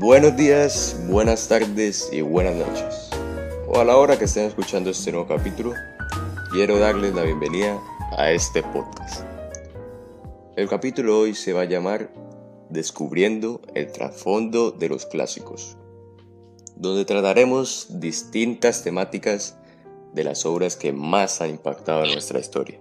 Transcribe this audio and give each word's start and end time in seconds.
Buenos 0.00 0.36
días, 0.36 0.96
buenas 1.08 1.48
tardes 1.48 2.08
y 2.12 2.20
buenas 2.20 2.54
noches. 2.54 3.10
O 3.66 3.80
a 3.80 3.84
la 3.84 3.96
hora 3.96 4.16
que 4.16 4.26
estén 4.26 4.44
escuchando 4.44 4.90
este 4.90 5.10
nuevo 5.10 5.26
capítulo, 5.26 5.72
quiero 6.52 6.78
darles 6.78 7.16
la 7.16 7.24
bienvenida 7.24 7.82
a 8.16 8.30
este 8.30 8.62
podcast. 8.62 9.24
El 10.54 10.68
capítulo 10.68 11.18
hoy 11.18 11.34
se 11.34 11.52
va 11.52 11.62
a 11.62 11.64
llamar 11.64 12.12
Descubriendo 12.70 13.60
el 13.74 13.90
trasfondo 13.90 14.70
de 14.70 14.88
los 14.88 15.04
clásicos, 15.04 15.76
donde 16.76 17.04
trataremos 17.04 17.88
distintas 17.98 18.84
temáticas 18.84 19.56
de 20.14 20.22
las 20.22 20.46
obras 20.46 20.76
que 20.76 20.92
más 20.92 21.40
han 21.40 21.50
impactado 21.50 22.04
en 22.04 22.12
nuestra 22.12 22.38
historia. 22.38 22.78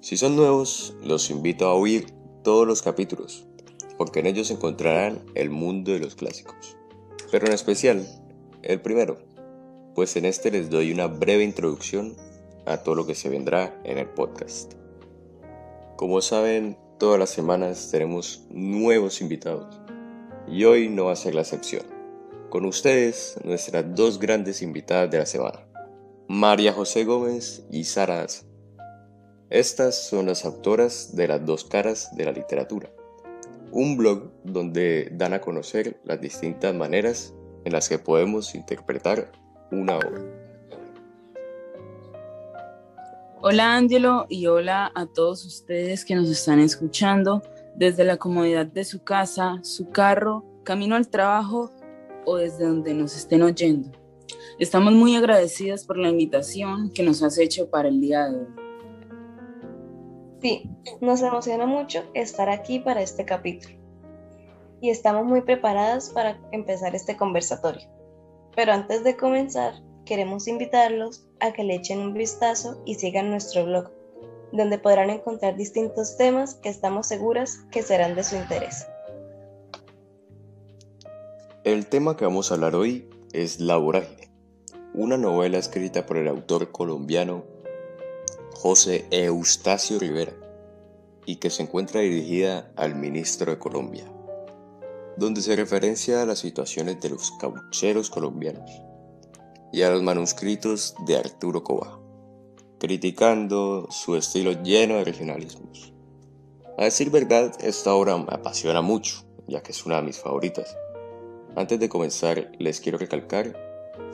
Si 0.00 0.16
son 0.16 0.34
nuevos, 0.34 0.92
los 1.04 1.30
invito 1.30 1.68
a 1.68 1.74
oír 1.74 2.12
todos 2.42 2.66
los 2.66 2.82
capítulos 2.82 3.46
porque 4.00 4.20
en 4.20 4.26
ellos 4.26 4.50
encontrarán 4.50 5.20
el 5.34 5.50
mundo 5.50 5.92
de 5.92 5.98
los 5.98 6.14
clásicos. 6.14 6.74
Pero 7.30 7.48
en 7.48 7.52
especial, 7.52 8.08
el 8.62 8.80
primero, 8.80 9.18
pues 9.94 10.16
en 10.16 10.24
este 10.24 10.50
les 10.50 10.70
doy 10.70 10.90
una 10.90 11.06
breve 11.06 11.44
introducción 11.44 12.16
a 12.64 12.78
todo 12.78 12.94
lo 12.94 13.06
que 13.06 13.14
se 13.14 13.28
vendrá 13.28 13.78
en 13.84 13.98
el 13.98 14.06
podcast. 14.06 14.72
Como 15.98 16.22
saben, 16.22 16.78
todas 16.98 17.18
las 17.18 17.28
semanas 17.28 17.90
tenemos 17.90 18.46
nuevos 18.48 19.20
invitados 19.20 19.78
y 20.48 20.64
hoy 20.64 20.88
no 20.88 21.04
va 21.04 21.12
a 21.12 21.16
ser 21.16 21.34
la 21.34 21.42
excepción. 21.42 21.82
Con 22.48 22.64
ustedes, 22.64 23.36
nuestras 23.44 23.94
dos 23.94 24.18
grandes 24.18 24.62
invitadas 24.62 25.10
de 25.10 25.18
la 25.18 25.26
semana, 25.26 25.66
María 26.26 26.72
José 26.72 27.04
Gómez 27.04 27.66
y 27.70 27.84
Sara 27.84 28.26
Estas 29.50 30.08
son 30.08 30.24
las 30.24 30.46
autoras 30.46 31.14
de 31.14 31.28
las 31.28 31.44
dos 31.44 31.64
caras 31.66 32.16
de 32.16 32.24
la 32.24 32.32
literatura 32.32 32.90
un 33.72 33.96
blog 33.96 34.30
donde 34.44 35.08
dan 35.12 35.32
a 35.32 35.40
conocer 35.40 36.00
las 36.04 36.20
distintas 36.20 36.74
maneras 36.74 37.34
en 37.64 37.72
las 37.72 37.88
que 37.88 37.98
podemos 37.98 38.54
interpretar 38.54 39.32
una 39.70 39.96
obra. 39.96 40.22
Hola 43.42 43.76
Angelo 43.76 44.26
y 44.28 44.46
hola 44.46 44.92
a 44.94 45.06
todos 45.06 45.46
ustedes 45.46 46.04
que 46.04 46.14
nos 46.14 46.28
están 46.28 46.60
escuchando 46.60 47.42
desde 47.74 48.04
la 48.04 48.18
comodidad 48.18 48.66
de 48.66 48.84
su 48.84 49.02
casa, 49.02 49.60
su 49.62 49.88
carro, 49.90 50.44
camino 50.62 50.94
al 50.94 51.08
trabajo 51.08 51.70
o 52.26 52.36
desde 52.36 52.66
donde 52.66 52.92
nos 52.92 53.16
estén 53.16 53.42
oyendo. 53.42 53.90
Estamos 54.58 54.92
muy 54.92 55.16
agradecidas 55.16 55.86
por 55.86 55.96
la 55.96 56.10
invitación 56.10 56.90
que 56.92 57.02
nos 57.02 57.22
has 57.22 57.38
hecho 57.38 57.70
para 57.70 57.88
el 57.88 58.00
día 58.00 58.28
de 58.28 58.36
hoy. 58.40 58.59
Sí, 60.40 60.70
nos 61.00 61.20
emociona 61.20 61.66
mucho 61.66 62.02
estar 62.14 62.48
aquí 62.48 62.78
para 62.78 63.02
este 63.02 63.26
capítulo 63.26 63.74
y 64.80 64.88
estamos 64.88 65.26
muy 65.26 65.42
preparadas 65.42 66.10
para 66.10 66.40
empezar 66.52 66.94
este 66.94 67.16
conversatorio. 67.16 67.86
Pero 68.56 68.72
antes 68.72 69.04
de 69.04 69.16
comenzar, 69.16 69.74
queremos 70.06 70.48
invitarlos 70.48 71.26
a 71.40 71.52
que 71.52 71.64
le 71.64 71.74
echen 71.74 72.00
un 72.00 72.14
vistazo 72.14 72.80
y 72.86 72.94
sigan 72.94 73.30
nuestro 73.30 73.66
blog, 73.66 73.90
donde 74.52 74.78
podrán 74.78 75.10
encontrar 75.10 75.56
distintos 75.56 76.16
temas 76.16 76.54
que 76.54 76.70
estamos 76.70 77.06
seguras 77.06 77.58
que 77.70 77.82
serán 77.82 78.14
de 78.14 78.24
su 78.24 78.36
interés. 78.36 78.86
El 81.64 81.86
tema 81.86 82.16
que 82.16 82.24
vamos 82.24 82.50
a 82.50 82.54
hablar 82.54 82.74
hoy 82.74 83.10
es 83.34 83.60
La 83.60 83.76
vorágine, 83.76 84.30
una 84.94 85.18
novela 85.18 85.58
escrita 85.58 86.06
por 86.06 86.16
el 86.16 86.26
autor 86.26 86.72
colombiano 86.72 87.44
José 88.62 89.06
Eustacio 89.10 89.98
Rivera, 89.98 90.34
y 91.24 91.36
que 91.36 91.48
se 91.48 91.62
encuentra 91.62 92.02
dirigida 92.02 92.70
al 92.76 92.94
ministro 92.94 93.50
de 93.50 93.58
Colombia, 93.58 94.04
donde 95.16 95.40
se 95.40 95.56
referencia 95.56 96.20
a 96.20 96.26
las 96.26 96.40
situaciones 96.40 97.00
de 97.00 97.08
los 97.08 97.30
caucheros 97.40 98.10
colombianos 98.10 98.70
y 99.72 99.80
a 99.80 99.88
los 99.88 100.02
manuscritos 100.02 100.94
de 101.06 101.16
Arturo 101.16 101.64
Coba, 101.64 102.00
criticando 102.78 103.88
su 103.90 104.14
estilo 104.14 104.52
lleno 104.62 104.96
de 104.96 105.04
regionalismos. 105.04 105.94
A 106.76 106.84
decir 106.84 107.08
verdad, 107.08 107.54
esta 107.62 107.94
obra 107.94 108.18
me 108.18 108.26
apasiona 108.28 108.82
mucho, 108.82 109.24
ya 109.48 109.62
que 109.62 109.72
es 109.72 109.86
una 109.86 109.96
de 109.96 110.02
mis 110.02 110.18
favoritas. 110.18 110.76
Antes 111.56 111.80
de 111.80 111.88
comenzar, 111.88 112.52
les 112.58 112.78
quiero 112.78 112.98
recalcar 112.98 113.56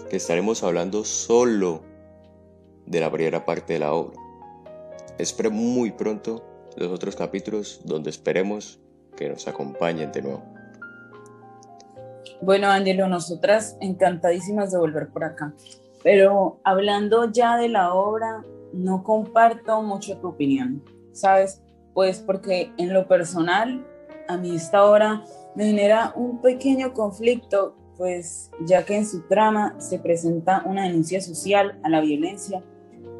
que 0.08 0.16
estaremos 0.16 0.62
hablando 0.62 1.04
solo 1.04 1.82
de 2.86 3.00
la 3.00 3.10
primera 3.10 3.44
parte 3.44 3.72
de 3.72 3.80
la 3.80 3.92
obra, 3.92 4.25
Espero 5.18 5.50
muy 5.50 5.92
pronto 5.92 6.44
los 6.76 6.92
otros 6.92 7.16
capítulos 7.16 7.80
donde 7.84 8.10
esperemos 8.10 8.78
que 9.16 9.30
nos 9.30 9.48
acompañen 9.48 10.12
de 10.12 10.22
nuevo. 10.22 10.42
Bueno, 12.42 12.68
Angelo, 12.68 13.08
nosotras 13.08 13.78
encantadísimas 13.80 14.70
de 14.72 14.78
volver 14.78 15.08
por 15.08 15.24
acá. 15.24 15.54
Pero 16.02 16.60
hablando 16.64 17.32
ya 17.32 17.56
de 17.56 17.68
la 17.68 17.94
obra, 17.94 18.44
no 18.74 19.02
comparto 19.02 19.82
mucho 19.82 20.18
tu 20.18 20.28
opinión, 20.28 20.84
¿sabes? 21.12 21.62
Pues 21.94 22.18
porque 22.18 22.72
en 22.76 22.92
lo 22.92 23.08
personal, 23.08 23.86
a 24.28 24.36
mí 24.36 24.54
esta 24.54 24.84
obra 24.84 25.24
me 25.54 25.64
genera 25.64 26.12
un 26.14 26.42
pequeño 26.42 26.92
conflicto, 26.92 27.74
pues 27.96 28.50
ya 28.66 28.84
que 28.84 28.96
en 28.96 29.06
su 29.06 29.22
trama 29.22 29.74
se 29.78 29.98
presenta 29.98 30.62
una 30.66 30.82
denuncia 30.82 31.22
social 31.22 31.80
a 31.82 31.88
la 31.88 32.02
violencia 32.02 32.62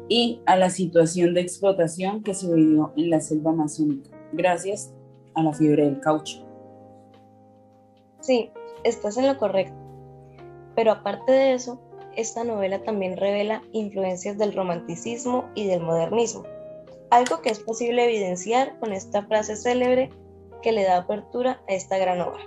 y 0.09 0.41
a 0.45 0.55
la 0.55 0.69
situación 0.69 1.33
de 1.33 1.41
explotación 1.41 2.23
que 2.23 2.33
se 2.33 2.53
vivió 2.53 2.93
en 2.95 3.09
la 3.09 3.19
selva 3.19 3.51
amazónica, 3.51 4.09
gracias 4.31 4.93
a 5.35 5.43
la 5.43 5.53
fiebre 5.53 5.85
del 5.85 5.99
caucho. 5.99 6.45
Sí, 8.21 8.51
estás 8.83 9.17
en 9.17 9.27
lo 9.27 9.37
correcto. 9.37 9.75
Pero 10.75 10.91
aparte 10.91 11.31
de 11.31 11.53
eso, 11.53 11.79
esta 12.15 12.43
novela 12.43 12.83
también 12.83 13.17
revela 13.17 13.61
influencias 13.73 14.37
del 14.37 14.53
romanticismo 14.53 15.45
y 15.55 15.67
del 15.67 15.81
modernismo, 15.81 16.43
algo 17.09 17.41
que 17.41 17.49
es 17.49 17.59
posible 17.59 18.05
evidenciar 18.05 18.79
con 18.79 18.93
esta 18.93 19.23
frase 19.23 19.55
célebre 19.55 20.09
que 20.61 20.71
le 20.71 20.83
da 20.83 20.97
apertura 20.97 21.61
a 21.67 21.73
esta 21.73 21.97
gran 21.97 22.21
obra. 22.21 22.43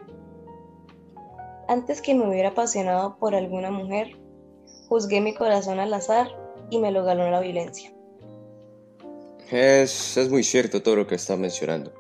Antes 1.69 2.03
que 2.03 2.15
me 2.15 2.29
hubiera 2.29 2.49
apasionado 2.49 3.17
por 3.19 3.35
alguna 3.35 3.71
mujer, 3.71 4.19
juzgué 4.89 5.21
mi 5.21 5.35
corazón 5.35 5.79
al 5.79 5.95
azar 5.95 6.40
y 6.71 6.79
me 6.79 6.91
lo 6.91 7.05
ganó 7.05 7.31
la 7.31 7.41
violencia. 7.41 7.93
Es, 9.51 10.17
es 10.17 10.31
muy 10.31 10.45
cierto 10.45 10.83
todo 10.83 10.97
lo 10.97 11.07
que 11.07 11.17
está 11.17 11.37
mencionando, 11.37 11.93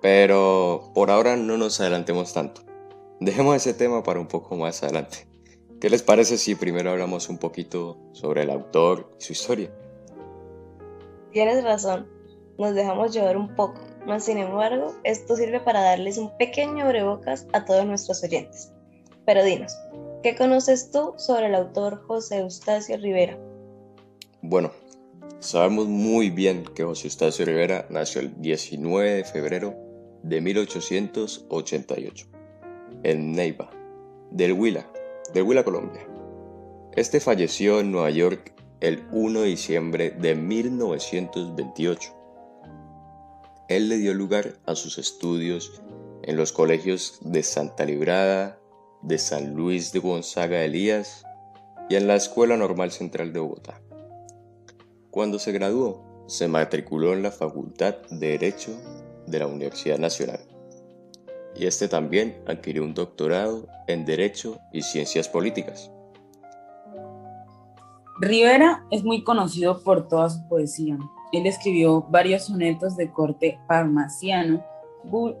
pero 0.00 0.90
por 0.94 1.10
ahora 1.10 1.36
no 1.36 1.56
nos 1.56 1.80
adelantemos 1.80 2.32
tanto. 2.32 2.62
Dejemos 3.18 3.56
ese 3.56 3.72
tema 3.72 4.02
para 4.02 4.20
un 4.20 4.28
poco 4.28 4.56
más 4.56 4.82
adelante. 4.82 5.26
¿Qué 5.80 5.90
les 5.90 6.02
parece 6.02 6.38
si 6.38 6.54
primero 6.54 6.90
hablamos 6.90 7.28
un 7.28 7.38
poquito 7.38 7.96
sobre 8.12 8.42
el 8.42 8.50
autor 8.50 9.10
y 9.18 9.24
su 9.24 9.32
historia? 9.32 9.70
Tienes 11.32 11.64
razón, 11.64 12.08
nos 12.58 12.74
dejamos 12.74 13.12
llevar 13.12 13.36
un 13.36 13.54
poco, 13.56 13.80
mas 14.06 14.24
sin 14.24 14.38
embargo, 14.38 14.94
esto 15.02 15.34
sirve 15.34 15.60
para 15.60 15.80
darles 15.80 16.18
un 16.18 16.36
pequeño 16.36 16.84
abrebocas 16.84 17.46
a 17.52 17.64
todos 17.64 17.86
nuestros 17.86 18.22
oyentes. 18.22 18.70
Pero 19.24 19.42
dinos, 19.42 19.76
¿qué 20.22 20.36
conoces 20.36 20.90
tú 20.90 21.14
sobre 21.16 21.46
el 21.46 21.54
autor 21.54 22.04
José 22.06 22.38
Eustacio 22.38 22.96
Rivera? 22.98 23.38
Bueno, 24.44 24.72
sabemos 25.38 25.86
muy 25.86 26.28
bien 26.28 26.64
que 26.64 26.82
José 26.82 27.06
Eustacio 27.06 27.44
Rivera 27.44 27.86
nació 27.90 28.20
el 28.22 28.42
19 28.42 29.08
de 29.12 29.22
febrero 29.24 29.72
de 30.24 30.40
1888 30.40 32.26
en 33.04 33.30
Neiva, 33.30 33.70
del 34.32 34.54
Huila, 34.54 34.84
del 35.32 35.44
Huila, 35.44 35.62
Colombia. 35.62 36.04
Este 36.96 37.20
falleció 37.20 37.78
en 37.78 37.92
Nueva 37.92 38.10
York 38.10 38.52
el 38.80 39.04
1 39.12 39.42
de 39.42 39.46
diciembre 39.46 40.10
de 40.10 40.34
1928. 40.34 42.12
Él 43.68 43.88
le 43.88 43.98
dio 43.98 44.12
lugar 44.12 44.54
a 44.66 44.74
sus 44.74 44.98
estudios 44.98 45.80
en 46.24 46.36
los 46.36 46.50
colegios 46.50 47.20
de 47.20 47.44
Santa 47.44 47.84
Librada, 47.84 48.58
de 49.02 49.18
San 49.18 49.54
Luis 49.54 49.92
de 49.92 50.00
Gonzaga 50.00 50.64
Elías 50.64 51.24
y 51.88 51.94
en 51.94 52.08
la 52.08 52.16
Escuela 52.16 52.56
Normal 52.56 52.90
Central 52.90 53.32
de 53.32 53.38
Bogotá. 53.38 53.81
Cuando 55.12 55.38
se 55.38 55.52
graduó, 55.52 56.24
se 56.26 56.48
matriculó 56.48 57.12
en 57.12 57.22
la 57.22 57.30
Facultad 57.30 57.96
de 58.08 58.28
Derecho 58.28 58.70
de 59.26 59.40
la 59.40 59.46
Universidad 59.46 59.98
Nacional. 59.98 60.40
Y 61.54 61.66
este 61.66 61.86
también 61.86 62.42
adquirió 62.46 62.82
un 62.82 62.94
doctorado 62.94 63.68
en 63.88 64.06
Derecho 64.06 64.58
y 64.72 64.80
Ciencias 64.80 65.28
Políticas. 65.28 65.92
Rivera 68.22 68.86
es 68.90 69.04
muy 69.04 69.22
conocido 69.22 69.82
por 69.82 70.08
toda 70.08 70.30
su 70.30 70.48
poesía. 70.48 70.96
Él 71.32 71.44
escribió 71.44 72.06
varios 72.08 72.46
sonetos 72.46 72.96
de 72.96 73.12
corte 73.12 73.58
parmasiano 73.68 74.64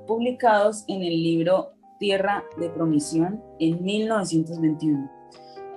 publicados 0.06 0.84
en 0.86 1.00
el 1.00 1.22
libro 1.22 1.70
Tierra 1.98 2.44
de 2.58 2.68
Promisión 2.68 3.42
en 3.58 3.82
1921 3.82 5.22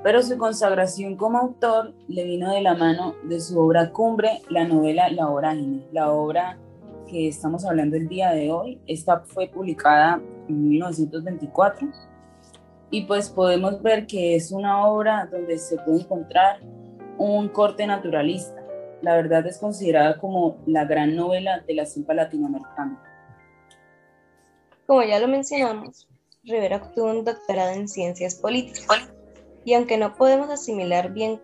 pero 0.06 0.22
su 0.22 0.38
consagración 0.38 1.16
como 1.16 1.40
autor 1.40 1.96
le 2.07 2.25
vino 2.25 2.54
de 2.54 2.62
la 2.62 2.75
mano 2.75 3.16
de 3.24 3.40
su 3.40 3.60
obra 3.60 3.92
cumbre, 3.92 4.40
la 4.50 4.63
novela 4.63 5.10
La 5.10 5.25
Vorágine, 5.25 5.84
la 5.92 6.12
obra 6.12 6.60
que 7.10 7.28
estamos 7.28 7.66
hablando 7.66 7.98
el 7.98 8.07
día 8.07 8.30
de 8.30 8.52
hoy. 8.52 8.80
Esta 8.86 9.22
fue 9.22 9.48
publicada 9.48 10.22
en 10.48 10.69
1924 10.69 11.88
y 12.92 13.06
pues 13.06 13.31
podemos 13.31 13.81
ver 13.81 14.06
que 14.06 14.36
es 14.36 14.52
una 14.52 14.86
obra 14.88 15.25
donde 15.25 15.57
se 15.57 15.75
puede 15.78 16.02
encontrar 16.02 16.60
un 17.18 17.50
corte 17.50 17.88
naturalista. 17.88 18.63
La 19.01 19.16
verdad 19.16 19.48
es 19.48 19.58
considerada 19.58 20.19
como 20.19 20.58
la 20.68 20.86
gran 20.86 21.16
novela 21.16 21.62
de 21.62 21.74
la 21.74 21.88
selva 21.88 22.13
latinoamericana. 22.13 23.01
Como 24.86 25.01
ya 25.01 25.19
lo 25.19 25.28
mencionamos, 25.28 26.08
Rivera 26.44 26.78
obtuvo 26.78 27.10
un 27.10 27.25
doctorado 27.25 27.72
en 27.72 27.88
ciencias 27.88 28.36
políticas 28.36 29.15
y 29.66 29.74
aunque 29.74 29.98
no 29.98 30.16
podemos 30.16 30.50
asimilar 30.50 31.12
bien 31.12 31.42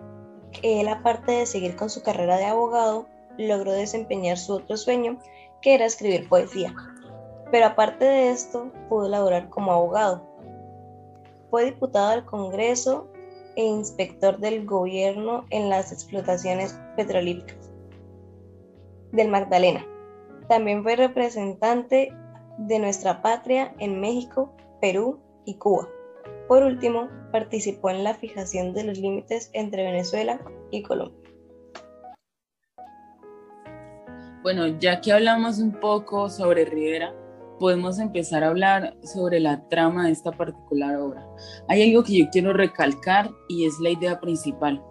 que 0.52 0.80
él 0.80 0.88
aparte 0.88 1.32
de 1.32 1.46
seguir 1.46 1.76
con 1.76 1.90
su 1.90 2.04
carrera 2.04 2.38
de 2.38 2.46
abogado, 2.46 3.08
logró 3.38 3.74
desempeñar 3.74 4.38
su 4.38 4.54
otro 4.54 4.78
sueño, 4.78 5.18
que 5.62 5.74
era 5.74 5.86
escribir 5.86 6.30
poesía. 6.30 6.74
Pero 7.52 7.66
aparte 7.66 8.06
de 8.06 8.30
esto, 8.32 8.72
pudo 8.88 9.10
laborar 9.10 9.50
como 9.50 9.72
abogado. 9.72 10.24
Fue 11.50 11.66
diputado 11.66 12.12
al 12.12 12.26
Congreso 12.26 13.08
e 13.56 13.66
inspector 13.66 14.38
del 14.38 14.66
gobierno 14.66 15.46
en 15.50 15.70
las 15.70 15.92
explotaciones 15.92 16.80
petrolíferas 16.96 17.70
del 19.12 19.28
Magdalena. 19.28 19.86
También 20.48 20.84
fue 20.84 20.96
representante 20.96 22.14
de 22.58 22.80
nuestra 22.80 23.22
patria 23.22 23.74
en 23.80 24.00
México, 24.00 24.54
Perú 24.80 25.20
y 25.46 25.56
Cuba. 25.56 25.88
Por 26.52 26.64
último, 26.64 27.08
participó 27.32 27.92
en 27.92 28.04
la 28.04 28.14
fijación 28.14 28.74
de 28.74 28.84
los 28.84 28.98
límites 28.98 29.50
entre 29.54 29.84
Venezuela 29.84 30.42
y 30.70 30.84
Colombia. 30.84 31.32
Bueno, 34.44 34.68
ya 34.78 35.00
que 35.00 35.14
hablamos 35.14 35.60
un 35.60 35.72
poco 35.72 36.30
sobre 36.30 36.66
Rivera, 36.66 37.16
podemos 37.58 38.00
empezar 38.00 38.44
a 38.44 38.50
hablar 38.50 38.98
sobre 39.02 39.40
la 39.40 39.66
trama 39.70 40.08
de 40.08 40.12
esta 40.12 40.34
particular 40.34 40.98
obra. 40.98 41.26
Hay 41.70 41.90
algo 41.90 42.04
que 42.04 42.20
yo 42.20 42.30
quiero 42.30 42.52
recalcar 42.52 43.32
y 43.48 43.66
es 43.66 43.80
la 43.80 43.92
idea 43.92 44.20
principal. 44.20 44.84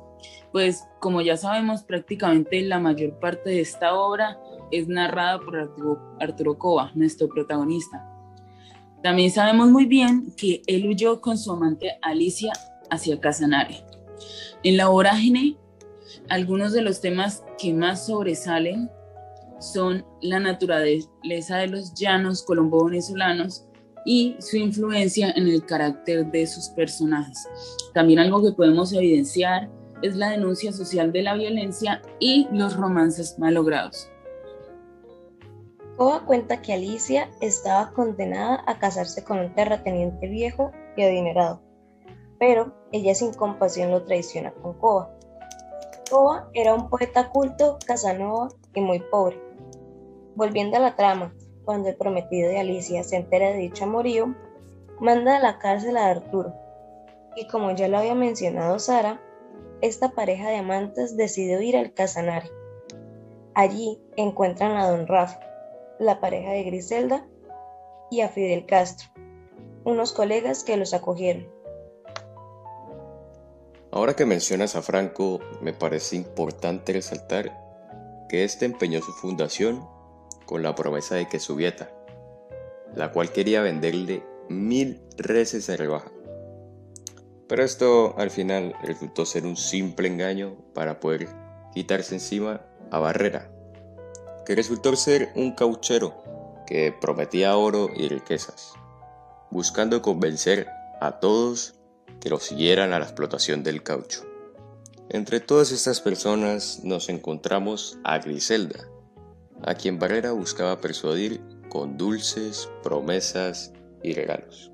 Pues 0.53 0.89
como 0.99 1.21
ya 1.21 1.37
sabemos, 1.37 1.83
prácticamente 1.83 2.63
la 2.63 2.79
mayor 2.79 3.19
parte 3.19 3.51
de 3.51 3.61
esta 3.61 3.93
obra 3.93 4.41
es 4.71 4.89
narrada 4.89 5.39
por 5.39 5.59
Arturo, 5.59 6.17
Arturo 6.21 6.57
Cova, 6.57 6.91
nuestro 6.95 7.29
protagonista. 7.29 8.20
También 9.03 9.31
sabemos 9.31 9.71
muy 9.71 9.87
bien 9.87 10.33
que 10.37 10.63
él 10.67 10.87
huyó 10.87 11.21
con 11.21 11.39
su 11.39 11.53
amante 11.53 11.99
Alicia 12.03 12.53
hacia 12.91 13.19
Casanare. 13.19 13.83
En 14.63 14.77
la 14.77 14.89
vorágine, 14.89 15.57
algunos 16.29 16.73
de 16.73 16.83
los 16.83 17.01
temas 17.01 17.43
que 17.59 17.73
más 17.73 18.07
sobresalen 18.07 18.91
son 19.59 20.05
la 20.21 20.39
naturaleza 20.39 21.57
de 21.59 21.69
los 21.69 21.95
llanos 21.95 22.43
colombo-venezolanos 22.43 23.65
y 24.05 24.37
su 24.39 24.57
influencia 24.57 25.31
en 25.31 25.49
el 25.49 25.65
carácter 25.65 26.31
de 26.31 26.47
sus 26.47 26.69
personajes. 26.69 27.49
También 27.95 28.19
algo 28.19 28.43
que 28.43 28.53
podemos 28.53 28.93
evidenciar 28.93 29.71
es 30.03 30.17
la 30.17 30.31
denuncia 30.31 30.73
social 30.73 31.13
de 31.13 31.23
la 31.23 31.35
violencia 31.35 32.01
y 32.19 32.49
los 32.53 32.77
romances 32.77 33.39
malogrados. 33.39 34.09
Coba 36.01 36.25
cuenta 36.25 36.63
que 36.63 36.73
Alicia 36.73 37.29
estaba 37.43 37.93
condenada 37.93 38.65
a 38.67 38.79
casarse 38.79 39.23
con 39.23 39.39
un 39.39 39.55
terrateniente 39.55 40.29
viejo 40.29 40.73
y 40.97 41.03
adinerado, 41.03 41.61
pero 42.39 42.73
ella 42.91 43.15
sin 43.15 43.35
compasión 43.35 43.91
lo 43.91 44.03
traiciona 44.05 44.51
con 44.51 44.79
Coba. 44.79 45.15
Coba 46.11 46.49
era 46.55 46.75
un 46.75 46.89
poeta 46.89 47.29
culto, 47.29 47.79
casanova 47.87 48.49
y 48.73 48.81
muy 48.81 49.01
pobre 49.01 49.39
Volviendo 50.37 50.79
a 50.79 50.81
la 50.81 50.97
trama, 50.97 51.35
cuando 51.67 51.91
el 51.91 51.97
prometido 51.97 52.49
de 52.49 52.61
Alicia 52.61 53.05
se 53.05 53.17
entera 53.17 53.51
de 53.51 53.59
dicho 53.59 53.85
amorío, 53.85 54.35
manda 55.01 55.37
a 55.37 55.41
la 55.41 55.59
cárcel 55.59 55.99
a 55.99 56.07
Arturo. 56.07 56.55
Y 57.37 57.47
como 57.47 57.73
ya 57.73 57.89
lo 57.89 57.99
había 57.99 58.15
mencionado 58.15 58.79
Sara, 58.79 59.21
esta 59.83 60.13
pareja 60.13 60.49
de 60.49 60.57
amantes 60.57 61.19
decide 61.19 61.63
ir 61.63 61.77
al 61.77 61.93
Casanare. 61.93 62.51
Allí 63.53 64.01
encuentran 64.17 64.79
a 64.79 64.89
don 64.89 65.07
Rafa, 65.07 65.50
la 66.01 66.19
pareja 66.19 66.53
de 66.53 66.65
Griselda, 66.65 67.29
y 68.11 68.23
a 68.23 68.29
Fidel 68.29 68.67
Castro, 68.67 69.09
unos 69.85 70.13
colegas 70.13 70.65
que 70.65 70.77
los 70.77 70.95
acogieron. 70.95 71.47
Ahora 73.93 74.17
que 74.17 74.25
mencionas 74.25 74.77
a 74.77 74.83
Franco, 74.83 75.41
me 75.61 75.73
parece 75.73 76.17
importante 76.17 76.93
resaltar 76.93 77.57
que 78.29 78.45
este 78.45 78.65
empeñó 78.65 79.03
su 79.03 79.13
fundación 79.13 79.87
con 80.47 80.63
la 80.63 80.75
promesa 80.75 81.17
de 81.17 81.29
que 81.29 81.39
su 81.39 81.55
vieta, 81.55 81.91
la 82.95 83.13
cual 83.13 83.31
quería 83.31 83.61
venderle 83.61 84.25
mil 84.49 85.03
reses 85.17 85.67
de 85.67 85.77
rebaja. 85.77 86.11
Pero 87.47 87.63
esto 87.63 88.15
al 88.17 88.31
final 88.31 88.75
resultó 88.83 89.27
ser 89.27 89.45
un 89.45 89.57
simple 89.57 90.09
engaño 90.09 90.57
para 90.73 90.99
poder 90.99 91.29
quitarse 91.75 92.15
encima 92.15 92.65
a 92.91 92.99
Barrera, 93.01 93.51
que 94.51 94.57
resultó 94.57 94.97
ser 94.97 95.31
un 95.37 95.53
cauchero 95.53 96.13
que 96.67 96.93
prometía 97.01 97.57
oro 97.57 97.89
y 97.97 98.09
riquezas, 98.09 98.73
buscando 99.49 100.03
convencer 100.03 100.67
a 101.01 101.21
todos 101.21 101.77
que 102.21 102.31
lo 102.31 102.41
siguieran 102.41 102.93
a 102.93 102.99
la 102.99 103.05
explotación 103.05 103.63
del 103.63 103.85
caucho. 103.85 104.25
Entre 105.09 105.39
todas 105.39 105.71
estas 105.71 106.01
personas 106.01 106.81
nos 106.83 107.09
encontramos 107.09 107.97
a 108.03 108.19
Griselda, 108.19 108.89
a 109.63 109.77
quien 109.77 110.01
Barrera 110.01 110.33
buscaba 110.33 110.81
persuadir 110.81 111.41
con 111.69 111.97
dulces, 111.97 112.69
promesas 112.83 113.73
y 114.03 114.15
regalos. 114.15 114.73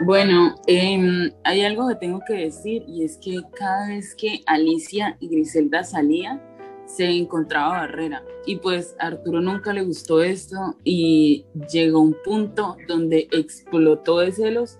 Bueno, 0.00 0.56
em, 0.66 1.32
hay 1.44 1.64
algo 1.64 1.86
que 1.86 1.94
tengo 1.94 2.20
que 2.26 2.34
decir 2.34 2.82
y 2.88 3.04
es 3.04 3.16
que 3.16 3.42
cada 3.56 3.86
vez 3.86 4.16
que 4.16 4.40
Alicia 4.46 5.16
y 5.20 5.28
Griselda 5.28 5.84
salían, 5.84 6.47
se 6.88 7.04
encontraba 7.04 7.80
Barrera. 7.80 8.24
Y 8.46 8.56
pues 8.56 8.96
Arturo 8.98 9.40
nunca 9.40 9.72
le 9.72 9.82
gustó 9.82 10.22
esto 10.22 10.56
y 10.82 11.44
llegó 11.70 12.00
un 12.00 12.16
punto 12.24 12.76
donde 12.88 13.28
explotó 13.30 14.20
de 14.20 14.32
celos 14.32 14.78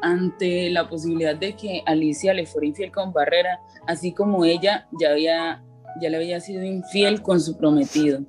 ante 0.00 0.70
la 0.70 0.88
posibilidad 0.88 1.34
de 1.34 1.56
que 1.56 1.82
Alicia 1.84 2.32
le 2.32 2.46
fuera 2.46 2.68
infiel 2.68 2.92
con 2.92 3.12
Barrera, 3.12 3.60
así 3.88 4.12
como 4.12 4.44
ella 4.44 4.88
ya 5.00 5.10
había 5.10 5.64
ya 6.00 6.10
le 6.10 6.18
había 6.18 6.38
sido 6.38 6.62
infiel 6.62 7.22
con 7.22 7.40
su 7.40 7.56
prometido. 7.56 8.20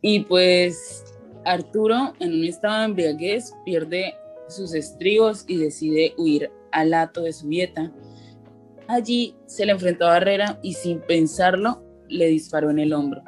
Y 0.00 0.20
pues 0.20 1.04
Arturo, 1.44 2.14
en 2.20 2.32
un 2.32 2.44
estado 2.44 2.78
de 2.78 2.84
embriaguez, 2.86 3.52
pierde 3.66 4.14
sus 4.48 4.72
estribos 4.72 5.44
y 5.46 5.58
decide 5.58 6.14
huir 6.16 6.50
al 6.72 6.90
lato 6.90 7.22
de 7.22 7.34
su 7.34 7.48
dieta. 7.48 7.92
Allí 8.88 9.36
se 9.44 9.66
le 9.66 9.72
enfrentó 9.72 10.06
a 10.06 10.10
Barrera 10.14 10.58
y 10.62 10.72
sin 10.72 11.00
pensarlo 11.00 11.89
le 12.10 12.26
disparó 12.26 12.70
en 12.70 12.78
el 12.78 12.92
hombro. 12.92 13.22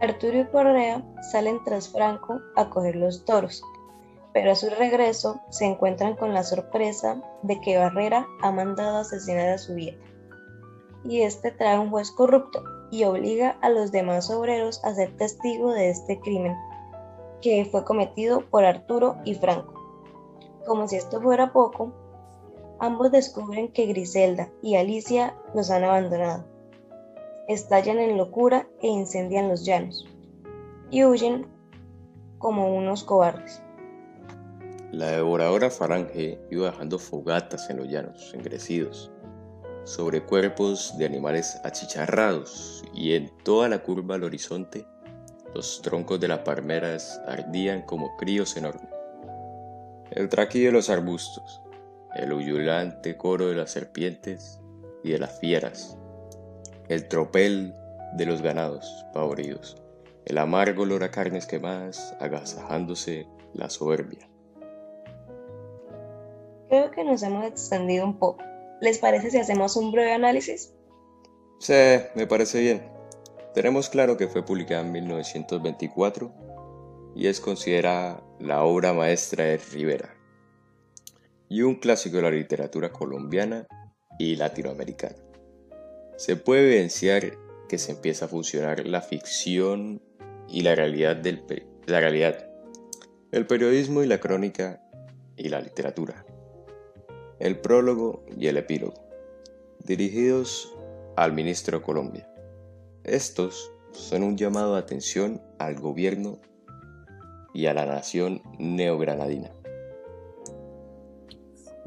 Arturo 0.00 0.38
y 0.38 0.46
Correa 0.46 1.02
salen 1.32 1.62
tras 1.64 1.88
Franco 1.88 2.40
a 2.54 2.70
coger 2.70 2.94
los 2.94 3.24
toros, 3.24 3.62
pero 4.32 4.52
a 4.52 4.54
su 4.54 4.70
regreso 4.70 5.40
se 5.50 5.64
encuentran 5.64 6.14
con 6.14 6.32
la 6.32 6.44
sorpresa 6.44 7.20
de 7.42 7.60
que 7.60 7.78
Barrera 7.78 8.26
ha 8.42 8.52
mandado 8.52 8.98
asesinar 8.98 9.48
a 9.48 9.58
su 9.58 9.74
dieta 9.74 10.08
y 11.04 11.22
este 11.22 11.50
trae 11.50 11.78
un 11.78 11.90
juez 11.90 12.10
corrupto 12.10 12.62
y 12.90 13.04
obliga 13.04 13.58
a 13.60 13.70
los 13.70 13.92
demás 13.92 14.30
obreros 14.30 14.84
a 14.84 14.94
ser 14.94 15.16
testigo 15.16 15.72
de 15.72 15.90
este 15.90 16.18
crimen, 16.20 16.56
que 17.40 17.64
fue 17.70 17.84
cometido 17.84 18.48
por 18.48 18.64
Arturo 18.64 19.16
y 19.24 19.34
Franco. 19.34 19.74
Como 20.66 20.88
si 20.88 20.96
esto 20.96 21.20
fuera 21.20 21.52
poco, 21.52 21.92
ambos 22.78 23.10
descubren 23.10 23.72
que 23.72 23.86
Griselda 23.86 24.50
y 24.62 24.76
Alicia 24.76 25.34
los 25.54 25.70
han 25.70 25.84
abandonado. 25.84 26.44
Estallan 27.48 27.98
en 27.98 28.16
locura 28.16 28.68
e 28.82 28.88
incendian 28.88 29.48
los 29.48 29.64
llanos 29.64 30.06
y 30.90 31.04
huyen 31.04 31.46
como 32.38 32.76
unos 32.76 33.04
cobardes. 33.04 33.62
La 34.92 35.08
devoradora 35.08 35.70
Farange 35.70 36.38
iba 36.50 36.70
dejando 36.70 36.98
fogatas 36.98 37.68
en 37.70 37.78
los 37.78 37.88
llanos, 37.88 38.32
engrecidos, 38.34 39.10
sobre 39.84 40.22
cuerpos 40.22 40.96
de 40.98 41.06
animales 41.06 41.58
achicharrados 41.64 42.84
y 42.94 43.14
en 43.14 43.30
toda 43.44 43.68
la 43.68 43.82
curva 43.82 44.14
al 44.14 44.24
horizonte 44.24 44.86
los 45.54 45.80
troncos 45.82 46.20
de 46.20 46.28
las 46.28 46.40
palmeras 46.40 47.20
ardían 47.26 47.82
como 47.82 48.16
críos 48.16 48.56
enormes. 48.56 48.90
El 50.10 50.28
traquillo 50.28 50.66
de 50.66 50.72
los 50.72 50.90
arbustos, 50.90 51.62
el 52.14 52.32
huyulante 52.32 53.16
coro 53.16 53.48
de 53.48 53.56
las 53.56 53.70
serpientes 53.70 54.60
y 55.02 55.12
de 55.12 55.18
las 55.18 55.38
fieras, 55.38 55.97
el 56.88 57.08
tropel 57.08 57.74
de 58.14 58.26
los 58.26 58.42
ganados 58.42 59.06
pavoridos, 59.12 59.76
el 60.24 60.38
amargo 60.38 60.82
olor 60.82 61.04
a 61.04 61.10
carnes 61.10 61.46
quemadas 61.46 62.14
agasajándose 62.20 63.26
la 63.54 63.68
soberbia. 63.68 64.28
Creo 66.68 66.90
que 66.90 67.04
nos 67.04 67.22
hemos 67.22 67.46
extendido 67.46 68.04
un 68.04 68.18
poco. 68.18 68.42
¿Les 68.80 68.98
parece 68.98 69.30
si 69.30 69.38
hacemos 69.38 69.76
un 69.76 69.90
breve 69.90 70.12
análisis? 70.12 70.74
Sí, 71.58 71.74
me 72.14 72.26
parece 72.26 72.60
bien. 72.60 72.82
Tenemos 73.54 73.88
claro 73.88 74.16
que 74.16 74.28
fue 74.28 74.44
publicada 74.44 74.82
en 74.82 74.92
1924 74.92 76.32
y 77.16 77.26
es 77.26 77.40
considerada 77.40 78.22
la 78.38 78.62
obra 78.62 78.92
maestra 78.92 79.44
de 79.44 79.56
Rivera 79.56 80.14
y 81.48 81.62
un 81.62 81.76
clásico 81.76 82.16
de 82.16 82.22
la 82.22 82.30
literatura 82.30 82.92
colombiana 82.92 83.66
y 84.18 84.36
latinoamericana. 84.36 85.27
Se 86.18 86.34
puede 86.34 86.66
evidenciar 86.66 87.38
que 87.68 87.78
se 87.78 87.92
empieza 87.92 88.24
a 88.24 88.28
fusionar 88.28 88.84
la 88.88 89.02
ficción 89.02 90.02
y 90.48 90.62
la 90.62 90.74
realidad, 90.74 91.14
del, 91.14 91.44
la 91.86 92.00
realidad, 92.00 92.50
el 93.30 93.46
periodismo 93.46 94.02
y 94.02 94.08
la 94.08 94.18
crónica 94.18 94.82
y 95.36 95.48
la 95.48 95.60
literatura, 95.60 96.26
el 97.38 97.60
prólogo 97.60 98.24
y 98.36 98.48
el 98.48 98.56
epílogo, 98.56 98.94
dirigidos 99.84 100.74
al 101.14 101.34
ministro 101.34 101.84
Colombia. 101.84 102.28
Estos 103.04 103.70
son 103.92 104.24
un 104.24 104.36
llamado 104.36 104.74
de 104.74 104.80
atención 104.80 105.40
al 105.60 105.76
gobierno 105.76 106.40
y 107.54 107.66
a 107.66 107.74
la 107.74 107.86
nación 107.86 108.42
neogranadina. 108.58 109.52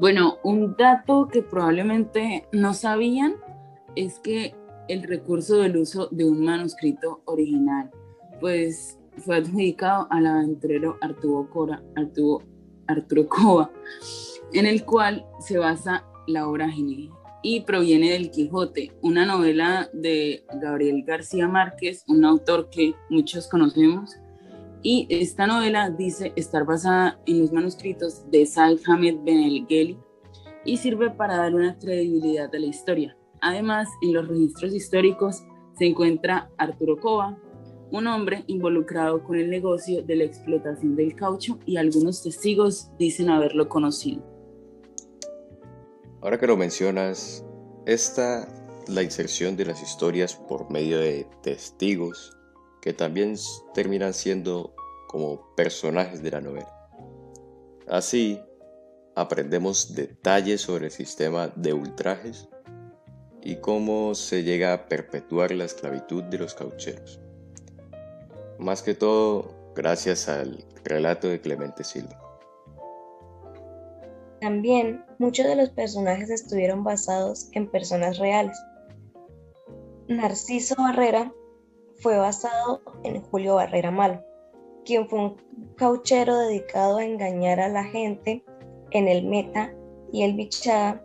Bueno, 0.00 0.38
un 0.42 0.74
dato 0.74 1.28
que 1.30 1.42
probablemente 1.42 2.48
no 2.50 2.72
sabían 2.72 3.36
es 3.96 4.18
que 4.20 4.54
el 4.88 5.02
recurso 5.02 5.58
del 5.58 5.76
uso 5.76 6.08
de 6.10 6.24
un 6.24 6.44
manuscrito 6.44 7.22
original, 7.24 7.90
pues 8.40 8.98
fue 9.18 9.36
adjudicado 9.36 10.06
al 10.10 10.26
aventurero 10.26 10.96
Arturo, 11.00 11.48
Cora, 11.50 11.82
Arturo, 11.96 12.44
Arturo 12.86 13.70
en 14.52 14.66
el 14.66 14.84
cual 14.84 15.24
se 15.40 15.58
basa 15.58 16.04
la 16.26 16.48
obra 16.48 16.68
y 17.42 17.60
proviene 17.60 18.10
del 18.10 18.30
Quijote, 18.30 18.92
una 19.02 19.26
novela 19.26 19.90
de 19.92 20.44
Gabriel 20.60 21.02
García 21.04 21.48
Márquez, 21.48 22.04
un 22.06 22.24
autor 22.24 22.70
que 22.70 22.94
muchos 23.10 23.48
conocemos. 23.48 24.16
Y 24.82 25.06
esta 25.10 25.46
novela 25.46 25.90
dice 25.90 26.32
estar 26.36 26.64
basada 26.64 27.20
en 27.26 27.40
los 27.40 27.52
manuscritos 27.52 28.28
de 28.30 28.46
Said 28.46 28.78
Hamed 28.86 29.16
Ben 29.24 29.42
El 29.42 29.66
Gheli 29.66 29.98
y 30.64 30.76
sirve 30.76 31.10
para 31.10 31.36
dar 31.36 31.54
una 31.54 31.78
credibilidad 31.78 32.52
a 32.52 32.58
la 32.58 32.66
historia. 32.66 33.16
Además, 33.42 33.88
en 34.00 34.14
los 34.14 34.28
registros 34.28 34.72
históricos 34.72 35.42
se 35.76 35.86
encuentra 35.86 36.48
Arturo 36.58 36.96
Cova, 36.96 37.36
un 37.90 38.06
hombre 38.06 38.44
involucrado 38.46 39.24
con 39.24 39.36
el 39.36 39.50
negocio 39.50 40.00
de 40.02 40.14
la 40.14 40.24
explotación 40.24 40.94
del 40.94 41.16
caucho 41.16 41.58
y 41.66 41.76
algunos 41.76 42.22
testigos 42.22 42.90
dicen 43.00 43.30
haberlo 43.30 43.68
conocido. 43.68 44.22
Ahora 46.20 46.38
que 46.38 46.46
lo 46.46 46.56
mencionas, 46.56 47.44
esta 47.84 48.48
la 48.86 49.02
inserción 49.02 49.56
de 49.56 49.64
las 49.64 49.82
historias 49.82 50.34
por 50.34 50.70
medio 50.70 50.98
de 50.98 51.26
testigos 51.42 52.36
que 52.80 52.92
también 52.92 53.34
terminan 53.74 54.14
siendo 54.14 54.72
como 55.08 55.52
personajes 55.56 56.22
de 56.22 56.30
la 56.30 56.40
novela. 56.40 56.72
Así, 57.88 58.40
aprendemos 59.16 59.94
detalles 59.94 60.60
sobre 60.60 60.86
el 60.86 60.92
sistema 60.92 61.48
de 61.56 61.72
ultrajes 61.72 62.48
y 63.42 63.56
cómo 63.56 64.14
se 64.14 64.42
llega 64.42 64.72
a 64.72 64.88
perpetuar 64.88 65.50
la 65.52 65.64
esclavitud 65.64 66.22
de 66.24 66.38
los 66.38 66.54
caucheros. 66.54 67.20
Más 68.58 68.82
que 68.82 68.94
todo, 68.94 69.52
gracias 69.74 70.28
al 70.28 70.64
relato 70.84 71.28
de 71.28 71.40
Clemente 71.40 71.84
Silva. 71.84 72.18
También 74.40 75.04
muchos 75.18 75.46
de 75.46 75.56
los 75.56 75.70
personajes 75.70 76.30
estuvieron 76.30 76.82
basados 76.82 77.48
en 77.52 77.70
personas 77.70 78.18
reales. 78.18 78.58
Narciso 80.08 80.74
Barrera 80.76 81.32
fue 82.00 82.16
basado 82.16 82.82
en 83.04 83.22
Julio 83.22 83.54
Barrera 83.54 83.90
Malo, 83.90 84.20
quien 84.84 85.08
fue 85.08 85.20
un 85.20 85.36
cauchero 85.76 86.36
dedicado 86.38 86.98
a 86.98 87.04
engañar 87.04 87.60
a 87.60 87.68
la 87.68 87.84
gente 87.84 88.44
en 88.90 89.08
el 89.08 89.24
Meta 89.24 89.72
y 90.12 90.24
el 90.24 90.34
Bichada. 90.34 91.02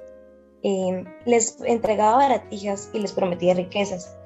Eh, 0.63 1.03
les 1.25 1.61
entregaba 1.61 2.17
baratijas 2.17 2.89
y 2.93 2.99
les 2.99 3.11
prometía 3.11 3.53
riquezas. 3.53 4.17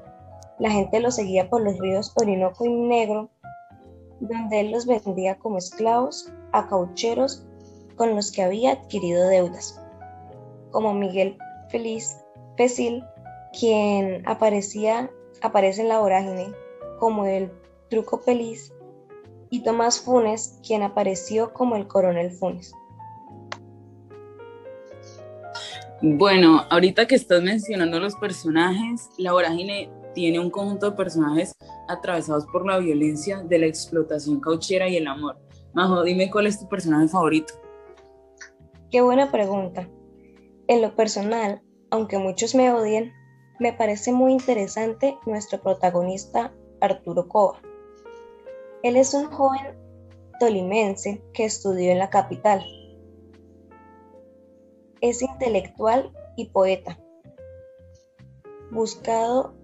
La 0.60 0.72
gente 0.72 1.00
los 1.00 1.16
seguía 1.16 1.50
por 1.50 1.62
los 1.62 1.78
ríos 1.80 2.14
Orinoco 2.16 2.66
y 2.66 2.70
Negro, 2.70 3.30
donde 4.20 4.60
él 4.60 4.72
los 4.72 4.86
vendía 4.86 5.38
como 5.40 5.58
esclavos 5.58 6.32
a 6.52 6.68
caucheros 6.68 7.46
con 7.96 8.16
los 8.16 8.32
que 8.32 8.44
había 8.44 8.74
adquirido 8.74 9.28
deudas, 9.28 9.80
como 10.72 10.94
Miguel 10.94 11.38
Feliz 11.70 12.18
Pesil, 12.58 13.04
quien 13.58 14.28
aparecía, 14.28 15.10
aparece 15.42 15.82
en 15.82 15.90
la 15.90 16.00
vorágine, 16.00 16.54
como 17.00 17.26
el 17.26 17.52
Truco 17.90 18.20
Feliz, 18.20 18.74
y 19.50 19.64
Tomás 19.64 20.00
Funes, 20.00 20.60
quien 20.66 20.84
apareció 20.84 21.54
como 21.54 21.76
el 21.76 21.88
coronel 21.88 22.32
Funes. 22.32 22.74
Bueno, 26.04 26.66
ahorita 26.72 27.06
que 27.06 27.14
estás 27.14 27.44
mencionando 27.44 28.00
los 28.00 28.16
personajes, 28.16 29.08
la 29.20 29.34
vorágine 29.34 29.88
tiene 30.16 30.40
un 30.40 30.50
conjunto 30.50 30.90
de 30.90 30.98
personajes 30.98 31.56
atravesados 31.88 32.48
por 32.48 32.66
la 32.66 32.80
violencia 32.80 33.44
de 33.44 33.60
la 33.60 33.68
explotación 33.68 34.40
cauchera 34.40 34.90
y 34.90 34.98
el 34.98 35.06
amor. 35.06 35.38
Majo, 35.74 36.02
dime 36.02 36.32
cuál 36.32 36.48
es 36.48 36.60
tu 36.60 36.68
personaje 36.68 37.08
favorito. 37.08 37.54
Qué 38.90 39.02
buena 39.02 39.32
pregunta. 39.32 39.88
En 40.68 40.82
lo 40.82 40.96
personal, 40.96 41.62
aunque 41.92 42.18
muchos 42.18 42.56
me 42.56 42.72
odien, 42.74 43.14
me 43.60 43.72
parece 43.72 44.12
muy 44.12 44.32
interesante 44.32 45.20
nuestro 45.28 45.62
protagonista 45.62 46.52
Arturo 46.82 47.28
Cova. 47.28 47.62
Él 48.82 48.96
es 48.96 49.14
un 49.14 49.26
joven 49.26 49.78
tolimense 50.40 51.24
que 51.32 51.46
estudió 51.46 51.92
en 51.92 52.00
la 52.00 52.10
capital. 52.10 52.66
Es 55.02 55.24
intelectual 55.24 56.14
y 56.36 56.50
poeta. 56.50 57.00
Buscado, 58.70 59.56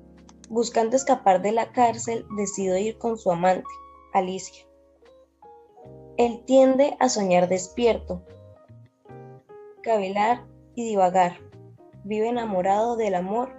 buscando 0.50 0.96
escapar 0.96 1.44
de 1.44 1.52
la 1.52 1.72
cárcel, 1.72 2.26
decidió 2.36 2.76
ir 2.76 2.98
con 2.98 3.20
su 3.20 3.32
amante, 3.32 3.70
Alicia. 4.14 4.66
Él 6.18 6.42
tiende 6.46 6.98
a 7.00 7.08
soñar 7.08 7.48
despierto, 7.50 8.24
cavilar 9.84 10.44
y 10.74 10.86
divagar. 10.86 11.38
Vive 12.04 12.30
enamorado 12.30 12.96
del 12.96 13.14
amor 13.14 13.50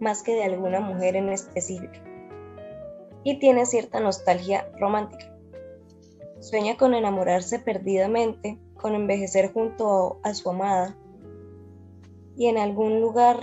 más 0.00 0.22
que 0.22 0.32
de 0.32 0.44
alguna 0.44 0.80
mujer 0.80 1.14
en 1.14 1.28
específico. 1.28 1.92
Y 3.22 3.38
tiene 3.38 3.66
cierta 3.66 4.00
nostalgia 4.00 4.72
romántica. 4.78 5.30
Sueña 6.40 6.78
con 6.78 6.94
enamorarse 6.94 7.58
perdidamente, 7.58 8.58
con 8.80 8.94
envejecer 8.94 9.52
junto 9.52 10.20
a 10.22 10.32
su 10.32 10.48
amada 10.48 10.96
y 12.38 12.46
en 12.46 12.56
algún 12.56 13.00
lugar 13.00 13.40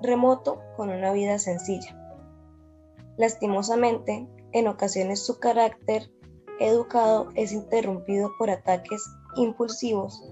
remoto 0.00 0.60
con 0.76 0.88
una 0.88 1.12
vida 1.12 1.38
sencilla. 1.38 1.94
Lastimosamente, 3.16 4.28
en 4.52 4.68
ocasiones 4.68 5.26
su 5.26 5.40
carácter 5.40 6.10
educado 6.60 7.28
es 7.34 7.52
interrumpido 7.52 8.30
por 8.38 8.50
ataques 8.50 9.02
impulsivos 9.36 10.22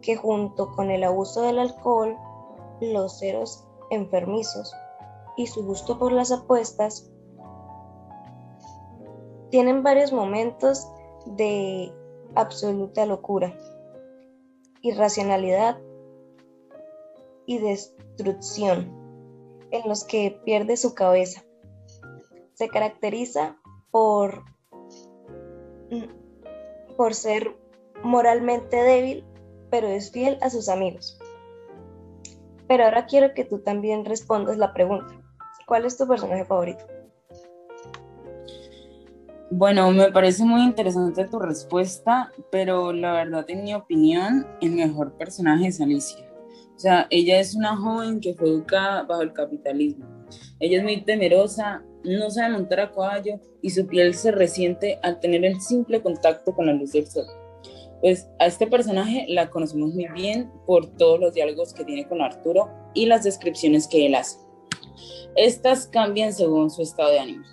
que 0.00 0.16
junto 0.16 0.72
con 0.72 0.90
el 0.90 1.04
abuso 1.04 1.42
del 1.42 1.58
alcohol, 1.58 2.16
los 2.80 3.18
ceros 3.20 3.64
enfermizos 3.90 4.74
y 5.36 5.46
su 5.46 5.64
gusto 5.64 5.98
por 5.98 6.12
las 6.12 6.32
apuestas, 6.32 7.08
tienen 9.50 9.82
varios 9.82 10.12
momentos 10.12 10.88
de 11.26 11.92
absoluta 12.34 13.04
locura, 13.04 13.54
irracionalidad 14.80 15.78
y 17.52 17.58
destrucción 17.58 18.90
en 19.70 19.88
los 19.88 20.04
que 20.04 20.40
pierde 20.44 20.76
su 20.76 20.94
cabeza. 20.94 21.44
Se 22.54 22.68
caracteriza 22.68 23.56
por, 23.90 24.44
por 26.96 27.14
ser 27.14 27.56
moralmente 28.02 28.76
débil 28.76 29.24
pero 29.72 29.88
es 29.88 30.12
fiel 30.12 30.36
a 30.42 30.50
sus 30.50 30.68
amigos. 30.68 31.18
Pero 32.68 32.84
ahora 32.84 33.06
quiero 33.06 33.32
que 33.32 33.44
tú 33.44 33.60
también 33.60 34.04
respondas 34.04 34.58
la 34.58 34.74
pregunta. 34.74 35.14
¿Cuál 35.66 35.86
es 35.86 35.96
tu 35.96 36.06
personaje 36.06 36.44
favorito? 36.44 36.84
Bueno, 39.50 39.90
me 39.90 40.12
parece 40.12 40.44
muy 40.44 40.62
interesante 40.62 41.26
tu 41.26 41.38
respuesta, 41.38 42.30
pero 42.50 42.92
la 42.92 43.12
verdad, 43.12 43.46
en 43.48 43.64
mi 43.64 43.72
opinión, 43.74 44.46
el 44.60 44.72
mejor 44.72 45.14
personaje 45.16 45.68
es 45.68 45.80
Alicia. 45.80 46.31
Sea, 46.82 47.06
ella 47.10 47.38
es 47.38 47.54
una 47.54 47.76
joven 47.76 48.18
que 48.18 48.34
fue 48.34 48.48
educada 48.48 49.04
bajo 49.04 49.22
el 49.22 49.32
capitalismo. 49.32 50.04
Ella 50.58 50.78
es 50.78 50.82
muy 50.82 51.00
temerosa, 51.02 51.84
no 52.02 52.28
sabe 52.28 52.54
montar 52.54 52.80
a 52.80 52.90
caballo 52.90 53.38
y 53.62 53.70
su 53.70 53.86
piel 53.86 54.14
se 54.14 54.32
resiente 54.32 54.98
al 55.04 55.20
tener 55.20 55.44
el 55.44 55.60
simple 55.60 56.02
contacto 56.02 56.52
con 56.52 56.66
la 56.66 56.72
luz 56.72 56.90
del 56.90 57.06
sol. 57.06 57.26
Pues 58.00 58.28
a 58.40 58.46
este 58.46 58.66
personaje 58.66 59.26
la 59.28 59.48
conocemos 59.48 59.94
muy 59.94 60.08
bien 60.08 60.50
por 60.66 60.96
todos 60.96 61.20
los 61.20 61.34
diálogos 61.34 61.72
que 61.72 61.84
tiene 61.84 62.08
con 62.08 62.20
Arturo 62.20 62.68
y 62.94 63.06
las 63.06 63.22
descripciones 63.22 63.86
que 63.86 64.06
él 64.06 64.16
hace. 64.16 64.40
Estas 65.36 65.86
cambian 65.86 66.32
según 66.32 66.68
su 66.68 66.82
estado 66.82 67.12
de 67.12 67.20
ánimo. 67.20 67.44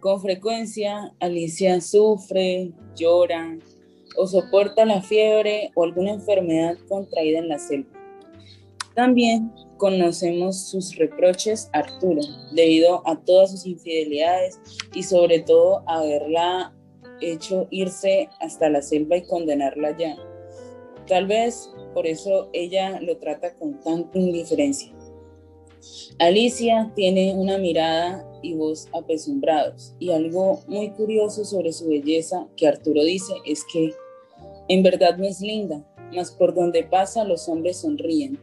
Con 0.00 0.22
frecuencia, 0.22 1.12
Alicia 1.20 1.82
sufre, 1.82 2.72
llora 2.96 3.58
o 4.16 4.26
soporta 4.26 4.86
la 4.86 5.02
fiebre 5.02 5.70
o 5.74 5.84
alguna 5.84 6.12
enfermedad 6.12 6.78
contraída 6.88 7.40
en 7.40 7.48
la 7.50 7.58
selva. 7.58 7.93
También 8.94 9.52
conocemos 9.76 10.68
sus 10.68 10.96
reproches 10.96 11.68
a 11.72 11.78
Arturo, 11.78 12.20
debido 12.52 13.02
a 13.06 13.20
todas 13.20 13.50
sus 13.50 13.66
infidelidades 13.66 14.60
y 14.94 15.02
sobre 15.02 15.40
todo 15.40 15.82
haberla 15.86 16.72
hecho 17.20 17.66
irse 17.70 18.28
hasta 18.40 18.68
la 18.68 18.82
selva 18.82 19.16
y 19.16 19.26
condenarla 19.26 19.88
allá. 19.88 20.16
Tal 21.08 21.26
vez 21.26 21.70
por 21.92 22.06
eso 22.06 22.48
ella 22.52 23.00
lo 23.00 23.16
trata 23.18 23.54
con 23.56 23.80
tanta 23.80 24.18
indiferencia. 24.18 24.92
Alicia 26.18 26.92
tiene 26.94 27.34
una 27.34 27.58
mirada 27.58 28.26
y 28.42 28.54
voz 28.54 28.88
apesumbrados 28.92 29.94
y 29.98 30.12
algo 30.12 30.60
muy 30.66 30.90
curioso 30.90 31.44
sobre 31.44 31.72
su 31.72 31.88
belleza 31.88 32.46
que 32.56 32.68
Arturo 32.68 33.02
dice 33.02 33.34
es 33.44 33.64
que 33.70 33.92
en 34.68 34.82
verdad 34.82 35.18
no 35.18 35.26
es 35.26 35.40
linda, 35.40 35.84
mas 36.14 36.30
por 36.30 36.54
donde 36.54 36.84
pasa 36.84 37.24
los 37.24 37.48
hombres 37.48 37.78
sonríen. 37.78 38.38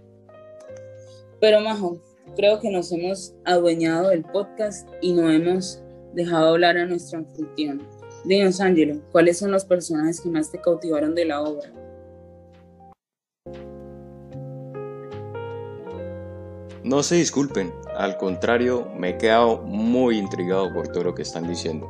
Pero 1.42 1.60
Majo, 1.60 1.98
creo 2.36 2.60
que 2.60 2.70
nos 2.70 2.92
hemos 2.92 3.34
adueñado 3.46 4.10
del 4.10 4.24
podcast 4.24 4.88
y 5.02 5.12
no 5.12 5.32
hemos 5.32 5.82
dejado 6.14 6.50
hablar 6.50 6.78
a 6.78 6.86
nuestro 6.86 7.18
anfitrión. 7.18 7.82
Dinos, 8.26 8.62
Ángelo, 8.62 9.02
¿cuáles 9.12 9.40
son 9.40 9.50
los 9.50 9.66
personajes 9.66 10.22
que 10.22 10.30
más 10.30 10.52
te 10.52 10.62
cautivaron 10.62 11.16
de 11.16 11.26
la 11.26 11.42
obra? 11.42 11.74
No 16.84 17.02
se 17.02 17.16
disculpen, 17.16 17.74
al 17.96 18.18
contrario, 18.18 18.88
me 18.96 19.10
he 19.10 19.18
quedado 19.18 19.64
muy 19.64 20.20
intrigado 20.20 20.72
por 20.72 20.90
todo 20.90 21.06
lo 21.06 21.16
que 21.16 21.24
están 21.24 21.48
diciendo. 21.48 21.90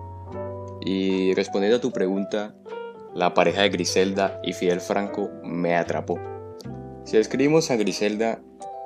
Y 0.79 1.33
respondiendo 1.33 1.77
a 1.77 1.81
tu 1.81 1.91
pregunta, 1.91 2.55
la 3.13 3.33
pareja 3.33 3.63
de 3.63 3.69
Griselda 3.69 4.39
y 4.43 4.53
Fidel 4.53 4.79
Franco 4.79 5.29
me 5.43 5.75
atrapó. 5.75 6.17
Si 7.03 7.17
describimos 7.17 7.69
a 7.69 7.75
Griselda, 7.75 8.41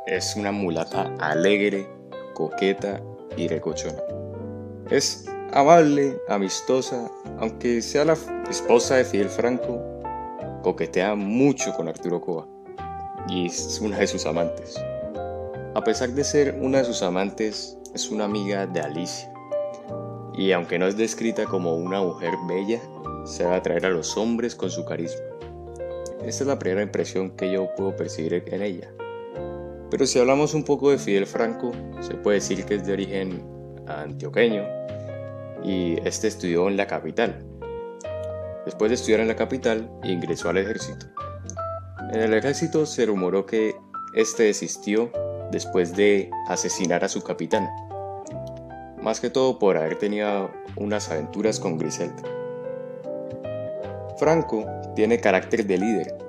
es 0.06 0.36
una 0.36 0.52
mulata 0.52 1.14
alegre, 1.20 1.88
coqueta 2.36 3.02
y 3.38 3.48
recochona. 3.48 4.02
Es 4.92 5.26
amable, 5.52 6.16
amistosa, 6.30 7.10
aunque 7.40 7.82
sea 7.82 8.06
la 8.06 8.18
esposa 8.50 8.96
de 8.98 9.06
Fidel 9.06 9.30
Franco, 9.30 9.82
coquetea 10.62 11.16
mucho 11.16 11.74
con 11.74 11.88
Arturo 11.88 12.22
Coba 12.22 12.48
y 13.28 13.48
es 13.48 13.80
una 13.82 13.98
de 13.98 14.08
sus 14.08 14.26
amantes. 14.26 14.80
A 15.74 15.84
pesar 15.84 16.10
de 16.10 16.24
ser 16.24 16.56
una 16.62 16.80
de 16.80 16.86
sus 16.86 17.02
amantes, 17.02 17.78
es 17.94 18.10
una 18.12 18.26
amiga 18.26 18.68
de 18.68 18.82
Alicia. 18.82 19.32
Y 20.38 20.52
aunque 20.52 20.78
no 20.78 20.86
es 20.86 20.98
descrita 20.98 21.46
como 21.46 21.76
una 21.76 22.02
mujer 22.02 22.34
bella, 22.48 22.80
se 23.26 23.44
va 23.44 23.56
a 23.56 23.58
atraer 23.58 23.86
a 23.88 23.90
los 23.90 24.16
hombres 24.18 24.56
con 24.56 24.70
su 24.70 24.86
carisma. 24.86 25.22
Esta 26.24 26.44
es 26.44 26.48
la 26.48 26.60
primera 26.60 26.84
impresión 26.84 27.32
que 27.32 27.52
yo 27.52 27.74
puedo 27.76 27.96
percibir 27.96 28.44
en 28.48 28.62
ella. 28.62 28.95
Pero 29.90 30.06
si 30.06 30.20
hablamos 30.20 30.54
un 30.54 30.64
poco 30.64 30.92
de 30.92 30.98
Fidel 30.98 31.28
Franco, 31.28 31.72
se 32.02 32.16
puede 32.16 32.38
decir 32.38 32.66
que 32.66 32.76
es 32.76 32.86
de 32.86 32.94
origen 32.94 33.44
antioqueño, 33.88 34.64
y 35.64 35.98
este 36.08 36.28
estudió 36.28 36.68
en 36.68 36.78
la 36.78 36.88
capital. 36.88 37.46
Después 38.66 38.90
de 38.90 38.96
estudiar 38.96 39.20
en 39.20 39.28
la 39.28 39.36
capital, 39.36 39.90
ingresó 40.04 40.50
al 40.50 40.58
ejército. 40.58 41.06
En 42.12 42.20
el 42.20 42.34
ejército 42.34 42.86
se 42.86 43.06
rumoró 43.06 43.46
que 43.46 43.76
este 44.16 44.44
desistió 44.44 45.12
después 45.52 45.96
de 45.96 46.30
asesinar 46.48 47.04
a 47.04 47.10
su 47.10 47.22
capitán, 47.22 47.70
más 49.02 49.20
que 49.20 49.30
todo 49.30 49.60
por 49.60 49.78
haber 49.78 49.98
tenido 50.00 50.50
unas 50.78 51.12
aventuras 51.12 51.60
con 51.60 51.78
Griselda. 51.78 52.24
Franco 54.18 54.66
tiene 54.96 55.20
carácter 55.20 55.66
de 55.66 55.78
líder 55.78 56.25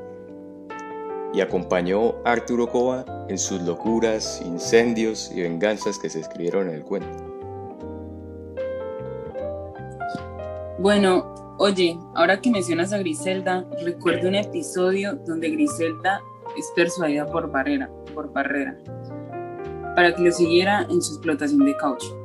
y 1.37 1.43
acompañó 1.43 2.15
a 2.25 2.33
Arturo 2.33 2.67
Cova 2.67 3.05
en 3.29 3.39
sus 3.39 3.61
locuras, 3.61 4.41
incendios 4.43 5.31
y 5.31 5.43
venganzas 5.43 5.99
que 5.99 6.09
se 6.09 6.21
escribieron 6.21 6.71
en 6.71 6.77
el 6.77 6.83
cuento. 6.83 7.09
Bueno, 10.79 11.55
oye, 11.59 11.99
ahora 12.15 12.41
que 12.41 12.51
mencionas 12.51 12.95
a 12.95 12.99
Griselda, 12.99 13.67
recuerdo 13.85 14.29
un 14.29 14.37
episodio 14.37 15.17
donde 15.27 15.51
Griselda 15.51 16.23
es 16.57 16.73
persuadida 16.75 17.27
por 17.27 17.51
Barrera, 17.51 17.91
por 18.15 18.33
Barrera, 18.33 18.79
para 19.95 20.15
que 20.15 20.23
lo 20.23 20.33
siguiera 20.33 20.87
en 20.89 21.03
su 21.03 21.17
explotación 21.17 21.67
de 21.67 21.77
caucho. 21.77 22.17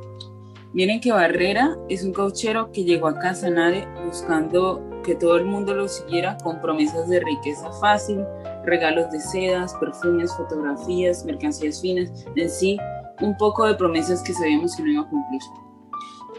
Miren 0.72 1.02
que 1.02 1.12
Barrera 1.12 1.78
es 1.90 2.06
un 2.06 2.14
cauchero 2.14 2.72
que 2.72 2.86
llegó 2.86 3.08
a 3.08 3.20
Casanare 3.20 3.86
buscando 4.06 4.82
que 5.04 5.16
todo 5.16 5.36
el 5.36 5.46
mundo 5.46 5.74
lo 5.74 5.90
siguiera 5.90 6.38
con 6.42 6.62
promesas 6.62 7.10
de 7.10 7.20
riqueza 7.20 7.72
fácil, 7.74 8.24
regalos 8.66 9.12
de 9.12 9.20
sedas, 9.20 9.74
perfumes, 9.76 10.34
fotografías, 10.36 11.26
mercancías 11.26 11.82
finas, 11.82 12.26
en 12.36 12.50
sí, 12.50 12.78
un 13.22 13.36
poco 13.38 13.66
de 13.66 13.76
promesas 13.76 14.22
que 14.24 14.34
sabíamos 14.34 14.76
que 14.76 14.84
no 14.84 14.92
iba 14.92 15.02
a 15.04 15.10
cumplir. 15.10 15.42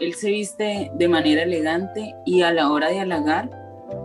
Él 0.01 0.13
se 0.15 0.29
viste 0.29 0.91
de 0.95 1.07
manera 1.07 1.43
elegante 1.43 2.13
y 2.25 2.41
a 2.41 2.51
la 2.51 2.71
hora 2.71 2.89
de 2.89 2.99
halagar, 2.99 3.49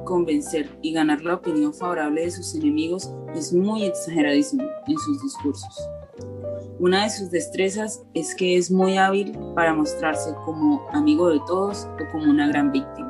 convencer 0.05 0.71
y 0.83 0.93
ganar 0.93 1.23
la 1.23 1.35
opinión 1.35 1.73
favorable 1.73 2.23
de 2.23 2.31
sus 2.31 2.55
enemigos 2.55 3.11
es 3.35 3.53
muy 3.53 3.85
exageradísimo 3.85 4.65
en 4.87 4.99
sus 4.99 5.23
discursos. 5.23 5.89
Una 6.79 7.05
de 7.05 7.11
sus 7.11 7.31
destrezas 7.31 8.05
es 8.15 8.35
que 8.35 8.57
es 8.57 8.71
muy 8.71 8.97
hábil 8.97 9.37
para 9.55 9.75
mostrarse 9.75 10.33
como 10.45 10.87
amigo 10.93 11.29
de 11.29 11.41
todos 11.47 11.89
o 12.01 12.13
como 12.13 12.31
una 12.31 12.47
gran 12.49 12.71
víctima. 12.71 13.08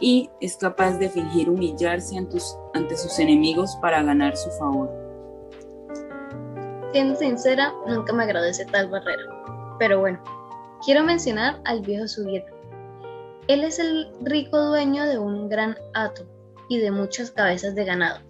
Y 0.00 0.30
es 0.40 0.56
capaz 0.56 0.98
de 0.98 1.10
fingir 1.10 1.50
humillarse 1.50 2.16
ante 2.16 2.96
sus 2.96 3.18
enemigos 3.18 3.76
para 3.82 4.02
ganar 4.02 4.36
su 4.36 4.50
favor. 4.52 4.90
Siendo 6.92 7.16
sincera, 7.16 7.72
nunca 7.86 8.12
me 8.12 8.24
agradece 8.24 8.64
tal 8.64 8.88
barrera. 8.88 9.22
Pero 9.78 10.00
bueno, 10.00 10.20
Quiero 10.82 11.04
mencionar 11.04 11.60
al 11.66 11.82
viejo 11.82 12.08
Subieta. 12.08 12.50
Él 13.48 13.64
es 13.64 13.78
el 13.78 14.10
rico 14.22 14.58
dueño 14.58 15.06
de 15.06 15.18
un 15.18 15.50
gran 15.50 15.76
hato 15.92 16.22
y 16.70 16.78
de 16.78 16.90
muchas 16.90 17.30
cabezas 17.30 17.74
de 17.74 17.84
ganado. 17.84 18.20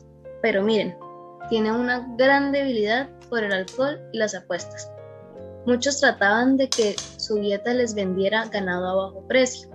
Pero 0.43 0.65
miren, 0.65 0.97
tiene 1.49 1.71
una 1.71 2.13
gran 2.17 2.51
debilidad 2.51 3.09
por 3.29 3.45
el 3.45 3.53
alcohol 3.53 4.01
y 4.13 4.19
las 4.19 4.35
apuestas. 4.35 4.91
Muchos 5.65 6.01
trataban 6.01 6.57
de 6.57 6.69
que 6.69 6.97
Subieta 7.19 7.73
les 7.73 7.95
vendiera 7.95 8.47
ganado 8.47 8.89
a 8.89 8.95
bajo 8.97 9.29
precio, 9.29 9.70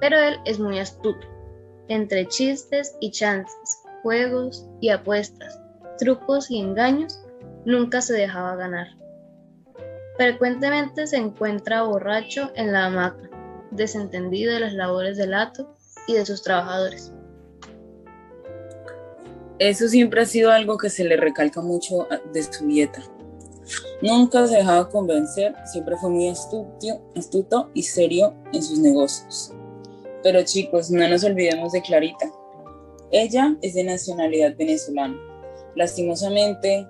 pero 0.00 0.18
él 0.18 0.38
es 0.44 0.58
muy 0.58 0.78
astuto. 0.78 1.26
Entre 1.88 2.26
chistes 2.26 2.96
y 3.00 3.10
chances, 3.10 3.82
juegos 4.02 4.66
y 4.80 4.88
apuestas, 4.88 5.58
trucos 5.98 6.50
y 6.50 6.60
engaños, 6.60 7.20
nunca 7.64 8.00
se 8.00 8.14
dejaba 8.14 8.56
ganar. 8.56 8.88
Frecuentemente 10.16 11.06
se 11.06 11.16
encuentra 11.16 11.82
borracho 11.82 12.50
en 12.54 12.72
la 12.72 12.86
hamaca, 12.86 13.28
desentendido 13.70 14.52
de 14.52 14.60
las 14.60 14.74
labores 14.74 15.16
del 15.16 15.34
hato 15.34 15.74
y 16.06 16.14
de 16.14 16.26
sus 16.26 16.42
trabajadores. 16.42 17.12
Eso 19.58 19.88
siempre 19.88 20.22
ha 20.22 20.26
sido 20.26 20.50
algo 20.50 20.78
que 20.78 20.88
se 20.88 21.04
le 21.04 21.16
recalca 21.16 21.60
mucho 21.60 22.08
de 22.32 22.42
su 22.42 22.66
dieta. 22.66 23.02
Nunca 24.00 24.46
se 24.46 24.56
dejaba 24.56 24.88
convencer, 24.88 25.54
siempre 25.70 25.96
fue 25.96 26.10
muy 26.10 26.28
astuto, 26.28 27.02
astuto 27.14 27.70
y 27.74 27.82
serio 27.82 28.34
en 28.52 28.62
sus 28.62 28.78
negocios. 28.78 29.54
Pero 30.22 30.42
chicos, 30.42 30.90
no 30.90 31.06
nos 31.08 31.24
olvidemos 31.24 31.72
de 31.72 31.82
Clarita. 31.82 32.30
Ella 33.10 33.56
es 33.62 33.74
de 33.74 33.84
nacionalidad 33.84 34.56
venezolana. 34.56 35.18
Lastimosamente, 35.74 36.86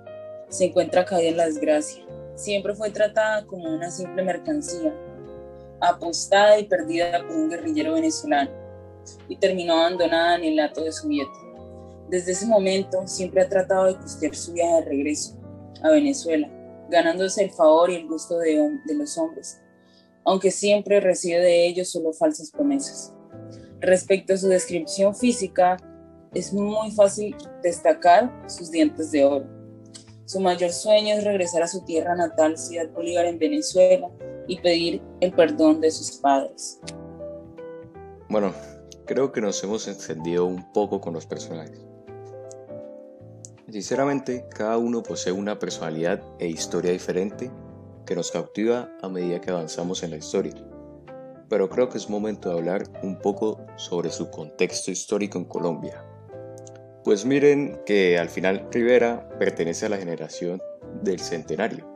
se 0.49 0.67
encuentra 0.67 1.05
caída 1.05 1.31
en 1.31 1.37
la 1.37 1.47
desgracia 1.47 2.05
siempre 2.41 2.75
fue 2.75 2.91
tratada 2.91 3.47
como 3.47 3.69
una 3.69 3.91
simple 3.91 4.23
mercancía, 4.23 4.95
apostada 5.81 6.59
y 6.59 6.65
perdida 6.65 7.27
por 7.27 7.37
un 7.37 7.51
guerrillero 7.51 7.95
venezolano, 7.95 8.51
y 9.29 9.37
terminó 9.37 9.75
abandonada 9.75 10.37
en 10.37 10.45
el 10.45 10.57
lato 10.57 10.83
de 10.83 10.93
su 10.93 11.09
vieta. 11.09 11.31
Desde 12.09 12.33
ese 12.33 12.47
momento 12.47 13.07
siempre 13.07 13.43
ha 13.43 13.49
tratado 13.49 13.87
de 13.87 13.97
costear 13.97 14.35
su 14.35 14.53
viaje 14.53 14.75
de 14.75 14.85
regreso 14.87 15.37
a 15.83 15.91
Venezuela, 15.91 16.51
ganándose 16.89 17.45
el 17.45 17.51
favor 17.51 17.91
y 17.91 17.97
el 17.97 18.09
gusto 18.09 18.39
de 18.39 18.95
los 18.95 19.19
hombres, 19.19 19.61
aunque 20.25 20.51
siempre 20.51 21.01
recibe 21.01 21.41
de 21.41 21.67
ellos 21.67 21.91
solo 21.91 22.13
falsas 22.13 22.51
promesas. 22.51 23.13
Respecto 23.81 24.35
a 24.35 24.37
su 24.37 24.49
descripción 24.49 25.15
física, 25.15 25.77
es 26.35 26.53
muy 26.53 26.91
fácil 26.93 27.37
destacar 27.63 28.31
sus 28.47 28.71
dientes 28.71 29.11
de 29.11 29.25
oro 29.25 29.61
su 30.31 30.39
mayor 30.39 30.71
sueño 30.71 31.17
es 31.17 31.25
regresar 31.25 31.65
a 31.65 31.67
su 31.67 31.81
tierra 31.81 32.15
natal, 32.15 32.57
Ciudad 32.57 32.89
Bolívar, 32.91 33.25
en 33.25 33.37
Venezuela, 33.37 34.09
y 34.47 34.61
pedir 34.61 35.03
el 35.19 35.33
perdón 35.33 35.81
de 35.81 35.91
sus 35.91 36.19
padres. 36.19 36.79
Bueno, 38.29 38.55
creo 39.07 39.33
que 39.33 39.41
nos 39.41 39.61
hemos 39.65 39.89
encendido 39.89 40.47
un 40.47 40.73
poco 40.73 41.01
con 41.01 41.15
los 41.15 41.27
personajes. 41.27 41.85
Sinceramente, 43.69 44.47
cada 44.51 44.79
uno 44.79 45.03
posee 45.03 45.33
una 45.33 45.59
personalidad 45.59 46.23
e 46.39 46.47
historia 46.47 46.93
diferente 46.93 47.51
que 48.07 48.15
nos 48.15 48.31
cautiva 48.31 48.89
a 49.03 49.09
medida 49.09 49.41
que 49.41 49.51
avanzamos 49.51 50.05
en 50.05 50.11
la 50.11 50.19
historia. 50.19 50.55
Pero 51.51 51.69
creo 51.69 51.89
que 51.89 51.99
es 51.99 52.09
momento 52.09 52.49
de 52.49 52.55
hablar 52.57 52.85
un 53.03 53.19
poco 53.19 53.67
sobre 53.77 54.11
su 54.11 54.31
contexto 54.31 54.93
histórico 54.93 55.37
en 55.37 55.45
Colombia. 55.45 56.05
Pues 57.05 57.27
miren 57.27 57.81
que 57.85 58.19
al 58.19 58.29
final 58.29 58.69
Rivera 58.71 59.29
pertenece 59.39 59.87
a 59.87 59.89
la 59.89 59.99
generación 59.99 60.63
del 61.03 61.19
centenario, 61.19 61.87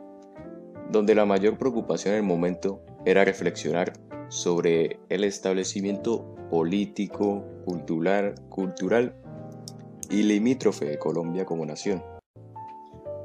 donde 0.91 1.15
la 1.15 1.25
mayor 1.25 1.57
preocupación 1.57 2.15
en 2.15 2.19
el 2.19 2.25
momento 2.25 2.83
era 3.05 3.23
reflexionar 3.23 3.93
sobre 4.27 4.99
el 5.07 5.23
establecimiento 5.23 6.35
político, 6.49 7.45
cultural, 7.63 8.35
cultural 8.49 9.15
y 10.09 10.23
limítrofe 10.23 10.85
de 10.85 10.99
Colombia 10.99 11.45
como 11.45 11.65
nación. 11.65 12.03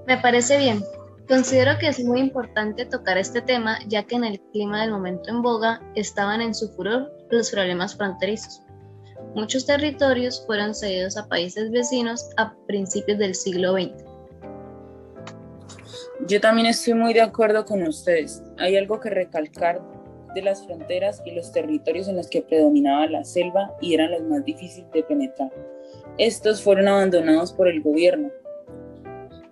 Me 0.06 0.16
parece 0.18 0.58
bien. 0.58 0.84
Considero 1.30 1.78
que 1.78 1.86
es 1.86 2.02
muy 2.02 2.18
importante 2.18 2.84
tocar 2.86 3.16
este 3.16 3.40
tema 3.40 3.78
ya 3.86 4.02
que 4.02 4.16
en 4.16 4.24
el 4.24 4.40
clima 4.50 4.80
del 4.80 4.90
momento 4.90 5.30
en 5.30 5.42
boga 5.42 5.80
estaban 5.94 6.40
en 6.40 6.52
su 6.52 6.68
furor 6.70 7.08
los 7.30 7.52
problemas 7.52 7.96
fronterizos. 7.96 8.64
Muchos 9.36 9.64
territorios 9.64 10.44
fueron 10.44 10.74
cedidos 10.74 11.16
a 11.16 11.28
países 11.28 11.70
vecinos 11.70 12.28
a 12.36 12.52
principios 12.66 13.16
del 13.18 13.36
siglo 13.36 13.74
XX. 13.74 13.92
Yo 16.26 16.40
también 16.40 16.66
estoy 16.66 16.94
muy 16.94 17.14
de 17.14 17.20
acuerdo 17.20 17.64
con 17.64 17.84
ustedes. 17.84 18.42
Hay 18.58 18.76
algo 18.76 18.98
que 18.98 19.10
recalcar 19.10 19.80
de 20.34 20.42
las 20.42 20.66
fronteras 20.66 21.22
y 21.24 21.30
los 21.30 21.52
territorios 21.52 22.08
en 22.08 22.16
los 22.16 22.28
que 22.28 22.42
predominaba 22.42 23.06
la 23.06 23.22
selva 23.22 23.72
y 23.80 23.94
eran 23.94 24.10
los 24.10 24.22
más 24.22 24.44
difíciles 24.44 24.90
de 24.90 25.04
penetrar. 25.04 25.52
Estos 26.18 26.60
fueron 26.60 26.88
abandonados 26.88 27.52
por 27.52 27.68
el 27.68 27.82
gobierno. 27.82 28.32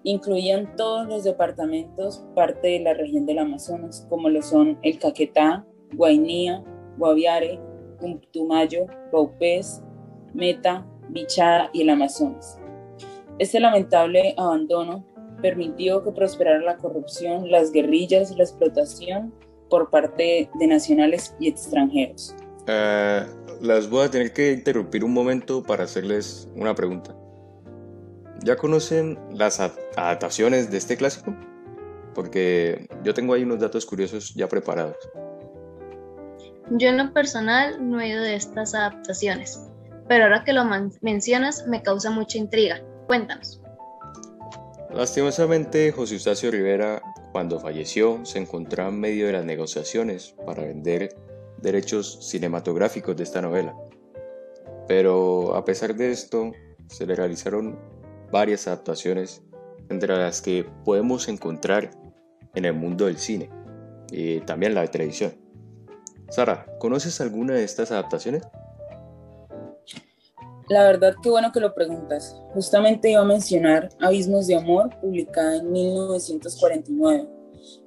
Incluían 0.05 0.75
todos 0.77 1.07
los 1.07 1.25
departamentos 1.25 2.25
parte 2.35 2.69
de 2.69 2.81
la 2.81 2.95
región 2.95 3.27
del 3.27 3.41
Amazonas, 3.41 4.07
como 4.09 4.29
lo 4.29 4.43
son 4.43 4.79
el 4.83 4.99
Caquetá, 4.99 5.67
Guainía, 5.95 6.63
Guaviare, 6.97 7.61
Putumayo, 7.99 8.87
Baupés, 9.13 9.83
Meta, 10.35 10.87
Bichada 11.09 11.71
y 11.73 11.83
el 11.83 11.91
Amazonas. 11.91 12.59
Este 13.39 13.61
lamentable 13.61 14.35
abandono 14.37 15.05
permitió 15.43 16.03
que 16.03 16.11
prosperara 16.13 16.61
la 16.61 16.77
corrupción, 16.77 17.51
las 17.51 17.73
guerrillas 17.73 18.37
la 18.37 18.45
explotación 18.45 19.33
por 19.71 19.91
parte 19.91 20.51
de 20.59 20.67
nacionales 20.67 21.35
y 21.39 21.49
extranjeros. 21.49 22.35
Uh, 22.63 23.65
las 23.65 23.89
voy 23.89 24.05
a 24.05 24.11
tener 24.11 24.33
que 24.33 24.53
interrumpir 24.53 25.05
un 25.05 25.13
momento 25.13 25.63
para 25.63 25.85
hacerles 25.85 26.49
una 26.55 26.75
pregunta. 26.75 27.15
¿Ya 28.49 28.57
conocen 28.57 29.19
las 29.31 29.61
adaptaciones 29.61 30.71
de 30.71 30.79
este 30.79 30.97
clásico? 30.97 31.37
Porque 32.15 32.89
yo 33.05 33.13
tengo 33.13 33.35
ahí 33.35 33.43
unos 33.43 33.59
datos 33.59 33.85
curiosos 33.85 34.33
ya 34.35 34.49
preparados. 34.49 34.97
Yo 36.71 36.89
en 36.89 36.97
lo 36.97 37.13
personal 37.13 37.91
no 37.91 38.01
he 38.01 38.05
oído 38.05 38.23
de 38.23 38.37
estas 38.37 38.75
adaptaciones, 38.75 39.61
pero 40.09 40.25
ahora 40.25 40.45
que 40.45 40.55
lo 40.55 40.65
mencionas 41.03 41.67
me 41.67 41.83
causa 41.83 42.11
mucha 42.11 42.39
intriga. 42.39 42.83
Cuéntanos. 43.07 43.61
Lastimosamente, 44.95 45.93
José 45.93 46.15
Eustacio 46.15 46.51
Rivera, 46.51 47.03
cuando 47.33 47.61
falleció, 47.61 48.25
se 48.25 48.39
encontraba 48.39 48.89
en 48.89 48.99
medio 48.99 49.27
de 49.27 49.33
las 49.33 49.45
negociaciones 49.45 50.35
para 50.47 50.63
vender 50.63 51.15
derechos 51.59 52.27
cinematográficos 52.31 53.15
de 53.15 53.25
esta 53.25 53.43
novela. 53.43 53.77
Pero 54.87 55.55
a 55.55 55.67
pesar 55.67 55.95
de 55.95 56.13
esto, 56.13 56.51
se 56.87 57.05
le 57.05 57.15
realizaron 57.15 57.98
varias 58.31 58.67
adaptaciones, 58.67 59.43
entre 59.88 60.17
las 60.17 60.43
que 60.43 60.67
podemos 60.85 61.29
encontrar 61.29 61.91
en 62.55 62.64
el 62.64 62.75
mundo 62.75 63.07
del 63.07 63.19
cine 63.19 63.51
y 64.11 64.41
también 64.41 64.75
la 64.75 64.83
de 64.83 64.88
televisión. 64.88 65.33
Sara, 66.29 66.67
¿conoces 66.79 67.21
alguna 67.21 67.55
de 67.55 67.64
estas 67.64 67.91
adaptaciones? 67.91 68.43
La 70.69 70.83
verdad, 70.83 71.14
qué 71.23 71.31
bueno 71.31 71.51
que 71.51 71.61
lo 71.61 71.73
preguntas. 71.73 72.37
Justamente 72.53 73.11
iba 73.11 73.23
a 73.23 73.25
mencionar 73.25 73.88
Abismos 74.01 74.47
de 74.47 74.57
Amor, 74.57 74.91
publicada 75.01 75.57
en 75.57 75.73
1949. 75.73 77.27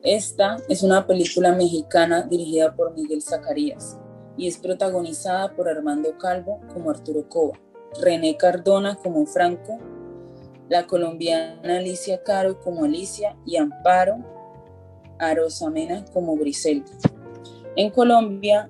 Esta 0.02 0.58
es 0.68 0.82
una 0.82 1.06
película 1.06 1.54
mexicana 1.54 2.24
dirigida 2.24 2.76
por 2.76 2.96
Miguel 2.96 3.22
Zacarías 3.22 4.00
y 4.36 4.48
es 4.48 4.58
protagonizada 4.58 5.56
por 5.56 5.70
Armando 5.70 6.18
Calvo 6.18 6.60
como 6.74 6.90
Arturo 6.90 7.28
Cova, 7.30 7.60
René 8.02 8.36
Cardona 8.36 8.96
como 8.96 9.28
Franco, 9.28 9.78
la 10.72 10.88
colombiana 10.88 11.80
Alicia 11.80 12.24
Caro 12.24 12.62
como 12.62 12.86
Alicia 12.86 13.36
y 13.46 13.58
Amparo 13.58 14.20
Arosamena 15.20 16.06
como 16.14 16.38
Griselda. 16.38 16.90
En 17.76 17.90
Colombia, 17.90 18.70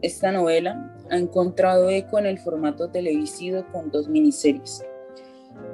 esta 0.00 0.30
novela 0.30 0.96
ha 1.10 1.18
encontrado 1.18 1.90
eco 1.90 2.20
en 2.20 2.26
el 2.26 2.38
formato 2.38 2.88
televisivo 2.88 3.64
con 3.72 3.90
dos 3.90 4.06
miniseries. 4.06 4.84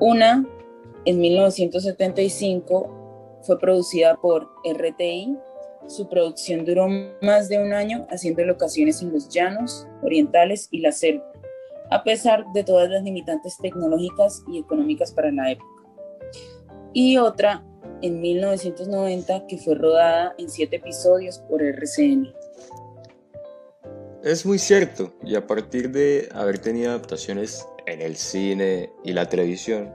Una, 0.01 0.47
en 1.05 1.21
1975, 1.21 3.41
fue 3.43 3.59
producida 3.59 4.17
por 4.17 4.49
RTI. 4.65 5.37
Su 5.89 6.09
producción 6.09 6.65
duró 6.65 6.89
más 7.21 7.51
de 7.51 7.63
un 7.63 7.75
año 7.75 8.07
haciendo 8.09 8.43
locaciones 8.47 9.03
en 9.03 9.13
los 9.13 9.29
llanos 9.29 9.87
orientales 10.03 10.69
y 10.71 10.81
la 10.81 10.93
selva, 10.93 11.31
a 11.91 12.03
pesar 12.03 12.45
de 12.53 12.65
todas 12.65 12.89
las 12.89 13.03
limitantes 13.03 13.57
tecnológicas 13.59 14.43
y 14.53 14.59
económicas 14.59 15.13
para 15.13 15.31
la 15.31 15.53
época. 15.53 15.71
Y 16.93 17.19
otra, 17.19 17.65
en 18.03 18.21
1990, 18.21 19.47
que 19.47 19.59
fue 19.59 19.75
rodada 19.75 20.35
en 20.39 20.49
siete 20.49 20.77
episodios 20.77 21.39
por 21.41 21.63
RCN. 21.63 22.33
Es 24.23 24.45
muy 24.45 24.59
cierto, 24.59 25.13
y 25.23 25.37
a 25.37 25.47
partir 25.47 25.91
de 25.91 26.29
haber 26.35 26.59
tenido 26.59 26.91
adaptaciones 26.91 27.67
en 27.87 28.03
el 28.03 28.17
cine 28.17 28.91
y 29.05 29.13
la 29.13 29.29
televisión, 29.29 29.93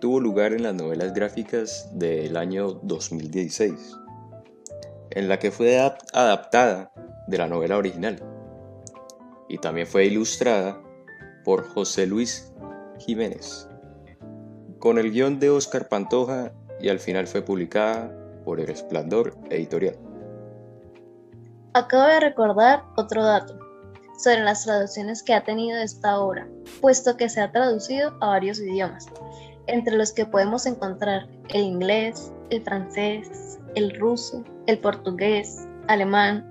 tuvo 0.00 0.18
lugar 0.18 0.52
en 0.52 0.64
las 0.64 0.74
novelas 0.74 1.14
gráficas 1.14 1.88
del 1.92 2.36
año 2.36 2.72
2016, 2.82 3.96
en 5.10 5.28
la 5.28 5.38
que 5.38 5.52
fue 5.52 5.78
adaptada 5.78 6.90
de 7.28 7.38
la 7.38 7.46
novela 7.46 7.76
original, 7.76 8.20
y 9.48 9.58
también 9.58 9.86
fue 9.86 10.06
ilustrada 10.06 10.82
por 11.44 11.68
José 11.68 12.06
Luis 12.06 12.52
Jiménez, 12.98 13.68
con 14.78 14.98
el 14.98 15.12
guion 15.12 15.38
de 15.38 15.50
Oscar 15.50 15.88
Pantoja 15.88 16.52
y 16.80 16.88
al 16.88 16.98
final 16.98 17.26
fue 17.26 17.42
publicada 17.42 18.12
por 18.44 18.60
El 18.60 18.66
Resplandor 18.66 19.36
Editorial. 19.50 19.96
Acabo 21.74 22.04
de 22.04 22.20
recordar 22.20 22.84
otro 22.96 23.24
dato 23.24 23.58
sobre 24.18 24.42
las 24.42 24.64
traducciones 24.64 25.22
que 25.22 25.34
ha 25.34 25.42
tenido 25.42 25.80
esta 25.80 26.20
obra, 26.20 26.46
puesto 26.80 27.16
que 27.16 27.28
se 27.28 27.40
ha 27.40 27.50
traducido 27.50 28.14
a 28.20 28.26
varios 28.26 28.60
idiomas, 28.60 29.06
entre 29.66 29.96
los 29.96 30.12
que 30.12 30.26
podemos 30.26 30.66
encontrar 30.66 31.28
el 31.48 31.62
inglés, 31.62 32.32
el 32.50 32.62
francés, 32.62 33.58
el 33.74 33.98
ruso, 33.98 34.44
el 34.66 34.78
portugués, 34.78 35.66
alemán, 35.88 36.46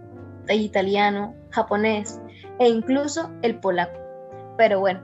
el 0.48 0.62
italiano, 0.62 1.36
japonés 1.52 2.20
e 2.60 2.68
incluso 2.68 3.30
el 3.42 3.60
polaco. 3.60 4.01
Pero 4.58 4.80
bueno, 4.80 5.02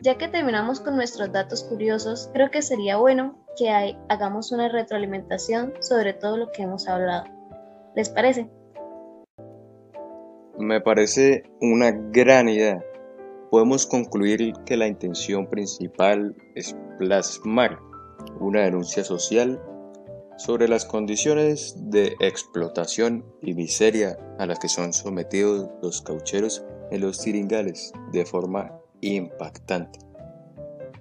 ya 0.00 0.18
que 0.18 0.28
terminamos 0.28 0.80
con 0.80 0.96
nuestros 0.96 1.32
datos 1.32 1.62
curiosos, 1.64 2.28
creo 2.32 2.50
que 2.50 2.62
sería 2.62 2.96
bueno 2.96 3.38
que 3.56 3.70
hagamos 4.08 4.50
una 4.50 4.68
retroalimentación 4.68 5.74
sobre 5.80 6.12
todo 6.12 6.36
lo 6.36 6.50
que 6.50 6.62
hemos 6.62 6.88
hablado. 6.88 7.24
¿Les 7.94 8.08
parece? 8.08 8.48
Me 10.58 10.80
parece 10.80 11.44
una 11.60 11.90
gran 11.90 12.48
idea. 12.48 12.84
Podemos 13.50 13.86
concluir 13.86 14.54
que 14.64 14.76
la 14.76 14.86
intención 14.86 15.46
principal 15.46 16.34
es 16.54 16.76
plasmar 16.98 17.78
una 18.40 18.62
denuncia 18.62 19.04
social 19.04 19.60
sobre 20.36 20.68
las 20.68 20.84
condiciones 20.84 21.76
de 21.78 22.16
explotación 22.20 23.24
y 23.42 23.54
miseria 23.54 24.18
a 24.38 24.46
las 24.46 24.58
que 24.58 24.68
son 24.68 24.92
sometidos 24.92 25.68
los 25.82 26.02
caucheros 26.02 26.64
en 26.92 27.00
los 27.00 27.18
tiringales 27.18 27.92
de 28.12 28.26
forma 28.26 28.78
impactante, 29.00 29.98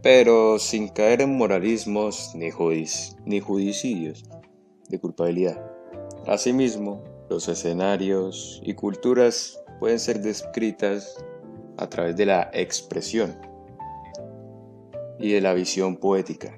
pero 0.02 0.58
sin 0.58 0.88
caer 0.88 1.22
en 1.22 1.36
moralismos 1.36 2.32
ni, 2.34 2.50
ni 3.26 3.40
judicidios 3.42 4.24
de 4.88 5.00
culpabilidad. 5.00 5.62
Asimismo, 6.26 7.04
los 7.30 7.50
escenarios 7.50 8.62
y 8.64 8.74
culturas 8.74 9.62
pueden 9.82 10.00
ser 10.00 10.22
descritas 10.22 11.24
a 11.76 11.90
través 11.90 12.16
de 12.16 12.26
la 12.26 12.50
expresión 12.54 13.36
y 15.20 15.34
de 15.34 15.42
la 15.42 15.54
visión 15.54 15.98
poética, 15.98 16.58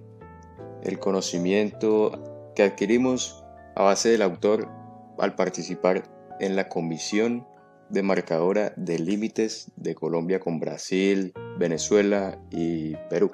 el 0.84 1.00
conocimiento 1.00 2.52
que 2.56 2.62
adquirimos 2.62 3.44
a 3.76 3.82
base 3.82 4.10
del 4.10 4.22
autor 4.22 4.70
al 5.18 5.34
participar 5.34 6.04
en 6.40 6.56
la 6.56 6.70
comisión 6.70 7.48
de 7.90 8.04
marcadora 8.04 8.74
de 8.76 9.00
límites 9.00 9.72
de 9.76 9.96
Colombia 9.96 10.40
con 10.40 10.60
Brasil, 10.60 11.34
Venezuela 11.58 12.40
y 12.52 12.96
Perú. 13.10 13.32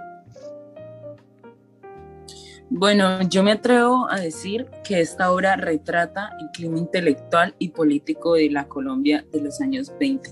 Bueno, 2.71 3.23
yo 3.23 3.41
me 3.41 3.53
atrevo 3.53 4.07
a 4.11 4.19
decir 4.19 4.67
que 4.83 5.01
esta 5.01 5.31
obra 5.31 5.55
retrata 5.55 6.29
el 6.39 6.49
clima 6.51 6.77
intelectual 6.77 7.55
y 7.57 7.69
político 7.69 8.35
de 8.35 8.51
la 8.51 8.67
Colombia 8.67 9.25
de 9.31 9.41
los 9.41 9.59
años 9.59 9.91
20, 9.99 10.29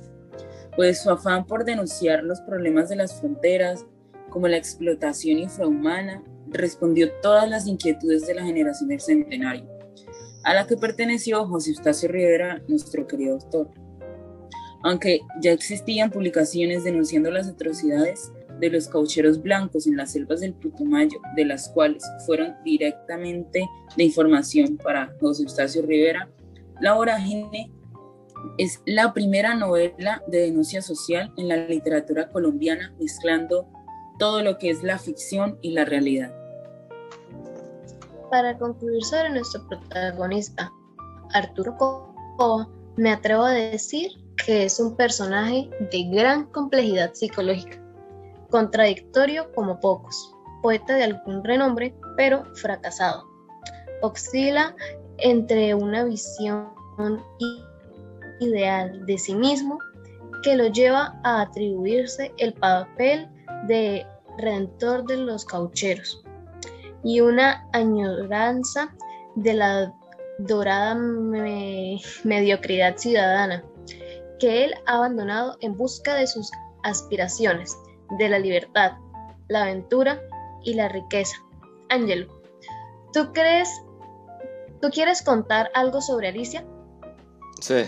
pues 0.76 1.02
su 1.02 1.10
afán 1.10 1.48
por 1.48 1.66
denunciar 1.66 2.24
los 2.24 2.40
problemas 2.42 2.90
de 2.90 2.96
las 2.96 3.20
fronteras, 3.20 3.88
como 4.30 4.48
la 4.48 4.58
explotación 4.58 5.40
infrahumana, 5.40 6.24
respondió 6.50 7.12
todas 7.24 7.50
las 7.50 7.66
inquietudes 7.66 8.28
de 8.28 8.36
la 8.36 8.44
generación 8.44 8.90
del 8.90 9.02
centenario, 9.02 9.68
a 10.44 10.54
la 10.54 10.68
que 10.68 10.78
perteneció 10.78 11.48
José 11.48 11.72
Eustacio 11.72 12.08
Rivera, 12.08 12.62
nuestro 12.68 13.08
querido 13.08 13.34
autor. 13.34 13.72
Aunque 14.84 15.22
ya 15.42 15.52
existían 15.52 16.12
publicaciones 16.12 16.84
denunciando 16.84 17.32
las 17.32 17.48
atrocidades, 17.48 18.32
de 18.60 18.70
los 18.70 18.88
caucheros 18.88 19.42
blancos 19.42 19.88
en 19.88 19.98
las 19.98 20.12
selvas 20.12 20.42
del 20.42 20.54
Putumayo, 20.54 21.20
de 21.36 21.46
las 21.46 21.70
cuales 21.70 22.04
fueron 22.26 22.56
directamente 22.64 23.70
de 23.96 24.04
información 24.04 24.78
para 24.78 25.14
José 25.20 25.44
Eustacio 25.44 25.82
Rivera, 25.84 26.30
La 26.82 26.94
Vorágine 26.94 27.72
es 28.58 28.82
la 28.86 29.14
primera 29.14 29.56
novela 29.56 30.24
de 30.28 30.40
denuncia 30.40 30.82
social 30.82 31.34
en 31.38 31.48
la 31.48 31.58
literatura 31.58 32.30
colombiana, 32.30 32.94
mezclando 33.00 33.68
todo 34.20 34.42
lo 34.42 34.58
que 34.58 34.70
es 34.70 34.84
la 34.84 34.98
ficción 34.98 35.58
y 35.62 35.72
la 35.72 35.86
realidad. 35.86 36.34
Para 38.30 38.58
concluir 38.58 39.04
sobre 39.04 39.30
nuestro 39.30 39.68
protagonista, 39.68 40.72
Arturo 41.34 41.76
Coba, 41.78 42.68
me 42.96 43.12
atrevo 43.12 43.44
a 43.44 43.52
decir 43.52 44.12
que 44.48 44.64
es 44.64 44.80
un 44.80 44.96
personaje 44.96 45.70
de 45.92 46.04
gran 46.06 46.46
complejidad 46.46 47.14
psicológica 47.14 47.84
contradictorio 48.50 49.52
como 49.54 49.78
pocos, 49.82 50.34
poeta 50.62 50.96
de 50.96 51.04
algún 51.04 51.44
renombre, 51.44 51.94
pero 52.16 52.46
fracasado. 52.56 53.28
Oscila 54.02 54.74
entre 55.18 55.76
una 55.76 56.06
visión 56.06 56.70
ideal 58.40 59.06
de 59.06 59.18
sí 59.18 59.36
mismo 59.36 59.80
que 60.44 60.56
lo 60.56 60.68
lleva 60.68 61.20
a 61.26 61.42
atribuirse 61.42 62.32
el 62.38 62.54
papel 62.54 63.28
de 63.68 64.08
redentor 64.38 65.06
de 65.08 65.18
los 65.18 65.44
caucheros 65.44 66.24
y 67.04 67.20
una 67.20 67.68
añoranza 67.74 68.96
de 69.36 69.56
la 69.56 69.94
dorada 70.40 70.96
mediocridad 72.24 72.96
ciudadana 72.96 73.62
que 74.40 74.64
él 74.64 74.74
ha 74.86 74.98
abandonado 74.98 75.58
en 75.62 75.76
busca 75.76 76.16
de 76.16 76.28
sus 76.28 76.52
aspiraciones 76.84 77.76
de 78.18 78.30
la 78.30 78.40
libertad, 78.40 78.94
la 79.48 79.64
aventura 79.64 80.22
y 80.64 80.74
la 80.74 80.90
riqueza. 80.90 81.36
Ángelo, 81.90 82.28
¿tú 83.14 83.32
crees, 83.34 83.70
tú 84.82 84.90
quieres 84.90 85.22
contar 85.22 85.70
algo 85.74 86.02
sobre 86.02 86.30
Alicia? 86.30 86.66
Sí, 87.60 87.84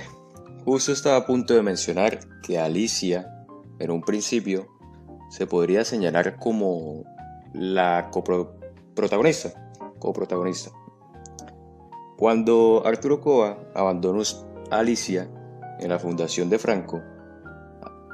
justo 0.66 0.92
estaba 0.92 1.18
a 1.18 1.26
punto 1.26 1.54
de 1.54 1.62
mencionar 1.62 2.20
que 2.44 2.60
Alicia, 2.60 3.46
en 3.80 3.92
un 3.92 4.02
principio, 4.02 4.68
se 5.30 5.46
podría 5.46 5.86
señalar 5.86 6.38
como 6.38 7.04
la 7.54 8.10
coprotagonista, 8.12 9.72
coprotagonista. 10.00 10.72
Cuando 12.18 12.82
Arturo 12.86 13.22
Coa 13.22 13.58
abandonó 13.76 14.22
a 14.72 14.80
Alicia 14.80 15.30
en 15.80 15.90
la 15.90 16.00
fundación 16.00 16.50
de 16.50 16.60
Franco, 16.60 17.02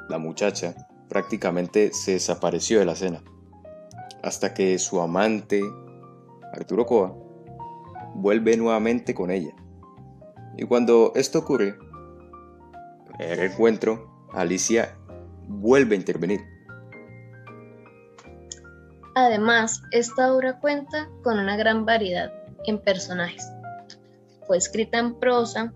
la 0.10 0.18
muchacha 0.18 0.76
prácticamente 1.10 1.92
se 1.94 2.14
desapareció 2.14 2.80
de 2.80 2.86
la 2.86 2.94
escena, 2.94 3.24
hasta 4.24 4.54
que 4.54 4.78
su 4.80 5.02
amante, 5.02 5.62
Arturo 6.54 6.86
Coa, 6.86 7.16
vuelve 8.16 8.58
nuevamente 8.58 9.14
con 9.14 9.32
ella. 9.32 9.54
Y 10.58 10.64
cuando 10.66 11.12
esto 11.16 11.40
ocurre, 11.40 11.78
el 13.20 13.40
encuentro, 13.40 14.28
Alicia 14.34 14.98
vuelve 15.48 15.96
a 15.96 16.00
intervenir. 16.00 16.42
Además, 19.16 19.82
esta 19.92 20.34
obra 20.34 20.60
cuenta 20.60 21.10
con 21.24 21.40
una 21.40 21.56
gran 21.56 21.86
variedad 21.86 22.34
en 22.66 22.80
personajes. 22.80 23.50
Fue 24.46 24.58
escrita 24.58 25.00
en 25.00 25.16
prosa, 25.16 25.74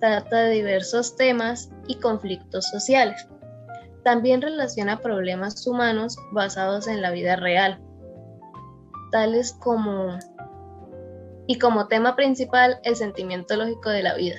trata 0.00 0.42
de 0.42 0.54
diversos 0.54 1.16
temas 1.16 1.70
y 1.86 1.96
conflictos 2.00 2.66
sociales 2.68 3.26
también 4.06 4.40
relaciona 4.40 5.00
problemas 5.00 5.66
humanos 5.66 6.16
basados 6.30 6.86
en 6.86 7.02
la 7.02 7.10
vida 7.10 7.34
real, 7.34 7.80
tales 9.10 9.52
como 9.52 10.16
y 11.48 11.58
como 11.58 11.88
tema 11.88 12.14
principal 12.14 12.78
el 12.84 12.94
sentimiento 12.94 13.56
lógico 13.56 13.90
de 13.90 14.04
la 14.04 14.14
vida, 14.14 14.36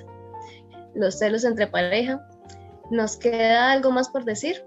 los 0.96 1.20
celos 1.20 1.44
entre 1.44 1.68
pareja. 1.68 2.26
¿Nos 2.92 3.18
queda 3.18 3.74
algo 3.74 3.92
más 3.92 4.08
por 4.08 4.24
decir? 4.24 4.64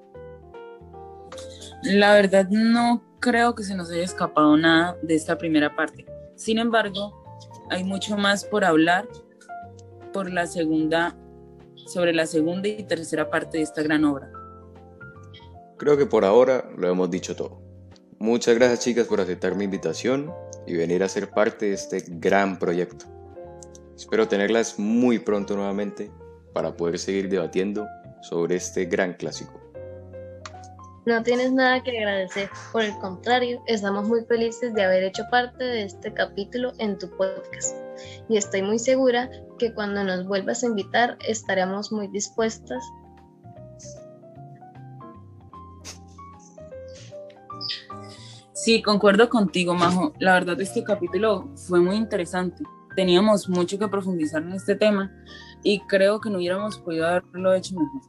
La 1.83 2.13
verdad 2.13 2.47
no 2.51 3.03
creo 3.21 3.55
que 3.55 3.63
se 3.63 3.75
nos 3.75 3.91
haya 3.91 4.05
escapado 4.05 4.55
nada 4.59 4.99
de 5.01 5.15
esta 5.15 5.39
primera 5.39 5.75
parte. 5.75 6.05
Sin 6.37 6.59
embargo, 6.59 7.25
hay 7.71 7.85
mucho 7.85 8.19
más 8.19 8.45
por 8.45 8.67
hablar 8.67 9.09
por 10.13 10.31
la 10.31 10.47
segunda 10.47 11.17
sobre 11.87 12.13
la 12.13 12.27
segunda 12.27 12.69
y 12.69 12.83
tercera 12.85 13.31
parte 13.31 13.59
de 13.59 13.65
esta 13.65 13.83
gran 13.83 14.05
obra. 14.05 14.31
Creo 15.77 15.97
que 15.97 16.07
por 16.07 16.25
ahora 16.25 16.71
lo 16.77 16.89
hemos 16.89 17.11
dicho 17.11 17.35
todo. 17.35 17.61
Muchas 18.19 18.55
gracias 18.55 18.81
chicas 18.81 19.07
por 19.07 19.21
aceptar 19.21 19.55
mi 19.55 19.65
invitación 19.65 20.33
y 20.67 20.77
venir 20.77 21.03
a 21.03 21.09
ser 21.09 21.31
parte 21.31 21.67
de 21.67 21.73
este 21.73 22.05
gran 22.07 22.59
proyecto. 22.59 23.07
Espero 23.97 24.29
tenerlas 24.29 24.79
muy 24.79 25.19
pronto 25.19 25.57
nuevamente 25.57 26.11
para 26.53 26.77
poder 26.77 26.99
seguir 26.99 27.29
debatiendo 27.29 27.87
sobre 28.23 28.57
este 28.57 28.85
gran 28.85 29.15
clásico. 29.15 29.59
No 31.07 31.23
tienes 31.23 31.51
nada 31.53 31.83
que 31.83 31.97
agradecer, 31.99 32.51
por 32.73 32.83
el 32.83 32.97
contrario, 32.99 33.63
estamos 33.67 34.07
muy 34.07 34.23
felices 34.27 34.75
de 34.75 34.85
haber 34.85 35.03
hecho 35.03 35.23
parte 35.31 35.65
de 35.65 35.85
este 35.85 36.13
capítulo 36.13 36.73
en 36.79 36.99
tu 36.99 37.09
podcast 37.17 37.75
y 38.29 38.37
estoy 38.37 38.63
muy 38.63 38.79
segura 38.79 39.31
que 39.59 39.73
cuando 39.75 40.05
nos 40.05 40.27
vuelvas 40.27 40.63
a 40.63 40.67
invitar 40.67 41.19
estaremos 41.27 41.93
muy 41.93 42.09
dispuestas 42.09 42.83
Sí, 48.63 48.83
concuerdo 48.83 49.31
contigo, 49.31 49.75
Majo. 49.75 50.13
La 50.19 50.35
verdad, 50.35 50.61
este 50.61 50.85
capítulo 50.85 51.49
fue 51.57 51.81
muy 51.81 51.97
interesante. 51.97 52.63
Teníamos 52.95 53.49
mucho 53.49 53.79
que 53.79 53.89
profundizar 53.89 54.43
en 54.43 54.53
este 54.53 54.77
tema 54.77 55.11
y 55.63 55.81
creo 55.87 56.21
que 56.21 56.29
no 56.29 56.37
hubiéramos 56.37 56.79
podido 56.79 57.07
haberlo 57.07 57.55
hecho 57.55 57.75
mejor. 57.75 58.03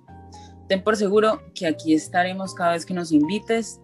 Ten 0.67 0.83
por 0.83 0.97
seguro 0.97 1.39
que 1.55 1.67
aquí 1.67 1.93
estaremos 1.93 2.53
cada 2.53 2.73
vez 2.73 2.85
que 2.85 2.93
nos 2.93 3.13
invites 3.13 3.79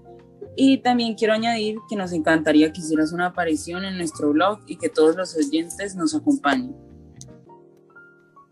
y 0.57 0.79
también 0.79 1.15
quiero 1.15 1.33
añadir 1.33 1.77
que 1.87 1.95
nos 1.95 2.11
encantaría 2.11 2.73
que 2.73 2.81
hicieras 2.81 3.13
una 3.13 3.27
aparición 3.27 3.85
en 3.85 3.97
nuestro 3.97 4.31
blog 4.31 4.59
y 4.67 4.77
que 4.77 4.89
todos 4.89 5.15
los 5.15 5.37
oyentes 5.37 5.95
nos 5.95 6.15
acompañen. 6.15 6.75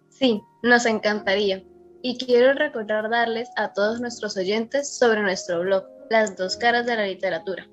Sí, 0.09 0.41
nos 0.63 0.85
encantaría. 0.85 1.63
Y 2.03 2.17
quiero 2.17 2.53
recordarles 2.53 3.49
a 3.57 3.73
todos 3.73 3.99
nuestros 3.99 4.37
oyentes 4.37 4.97
sobre 4.97 5.23
nuestro 5.23 5.61
blog, 5.61 5.83
Las 6.11 6.37
dos 6.37 6.55
caras 6.55 6.85
de 6.85 6.95
la 6.95 7.07
literatura 7.07 7.67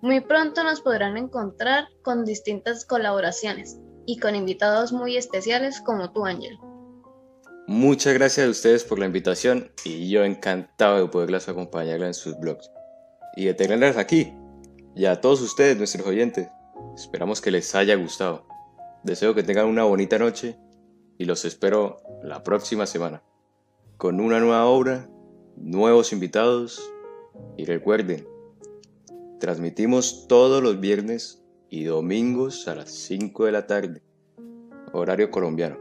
muy 0.00 0.20
pronto 0.20 0.62
nos 0.62 0.80
podrán 0.80 1.16
encontrar 1.16 1.88
con 2.02 2.24
distintas 2.24 2.84
colaboraciones 2.84 3.78
y 4.06 4.18
con 4.18 4.36
invitados 4.36 4.92
muy 4.92 5.16
especiales 5.16 5.80
como 5.80 6.12
tú, 6.12 6.24
Ángel. 6.24 6.56
Muchas 7.66 8.14
gracias 8.14 8.46
a 8.46 8.50
ustedes 8.50 8.84
por 8.84 8.98
la 8.98 9.06
invitación 9.06 9.70
y 9.84 10.08
yo 10.08 10.24
encantado 10.24 11.00
de 11.00 11.08
poderlas 11.08 11.48
acompañar 11.48 12.00
en 12.02 12.14
sus 12.14 12.38
blogs 12.38 12.70
y 13.36 13.46
de 13.46 13.54
tenerlas 13.54 13.96
aquí. 13.96 14.34
Y 14.94 15.04
a 15.06 15.20
todos 15.20 15.40
ustedes, 15.40 15.76
nuestros 15.76 16.06
oyentes, 16.06 16.48
esperamos 16.94 17.40
que 17.40 17.50
les 17.50 17.74
haya 17.74 17.94
gustado. 17.96 18.46
Deseo 19.04 19.34
que 19.34 19.42
tengan 19.42 19.66
una 19.66 19.84
bonita 19.84 20.18
noche 20.18 20.56
y 21.18 21.24
los 21.24 21.44
espero 21.44 21.98
la 22.22 22.42
próxima 22.42 22.86
semana 22.86 23.22
con 23.98 24.20
una 24.20 24.38
nueva 24.38 24.64
obra, 24.66 25.10
nuevos 25.56 26.12
invitados 26.12 26.80
y 27.56 27.64
recuerden, 27.64 28.26
Transmitimos 29.40 30.26
todos 30.26 30.60
los 30.60 30.80
viernes 30.80 31.44
y 31.68 31.84
domingos 31.84 32.66
a 32.66 32.74
las 32.74 32.90
5 32.90 33.44
de 33.44 33.52
la 33.52 33.68
tarde, 33.68 34.02
horario 34.92 35.30
colombiano. 35.30 35.78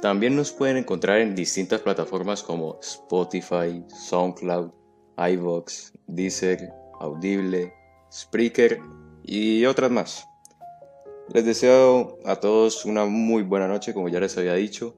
También 0.00 0.34
nos 0.34 0.50
pueden 0.50 0.78
encontrar 0.78 1.20
en 1.20 1.34
distintas 1.34 1.82
plataformas 1.82 2.42
como 2.42 2.78
Spotify, 2.80 3.84
SoundCloud, 3.88 4.70
iVoox, 5.16 5.92
Deezer, 6.06 6.72
Audible, 7.00 7.72
Spreaker 8.12 8.80
y 9.22 9.64
otras 9.64 9.90
más. 9.90 10.26
Les 11.32 11.44
deseo 11.44 12.18
a 12.24 12.36
todos 12.36 12.84
una 12.84 13.06
muy 13.06 13.42
buena 13.42 13.68
noche, 13.68 13.94
como 13.94 14.08
ya 14.08 14.20
les 14.20 14.36
había 14.36 14.54
dicho, 14.54 14.94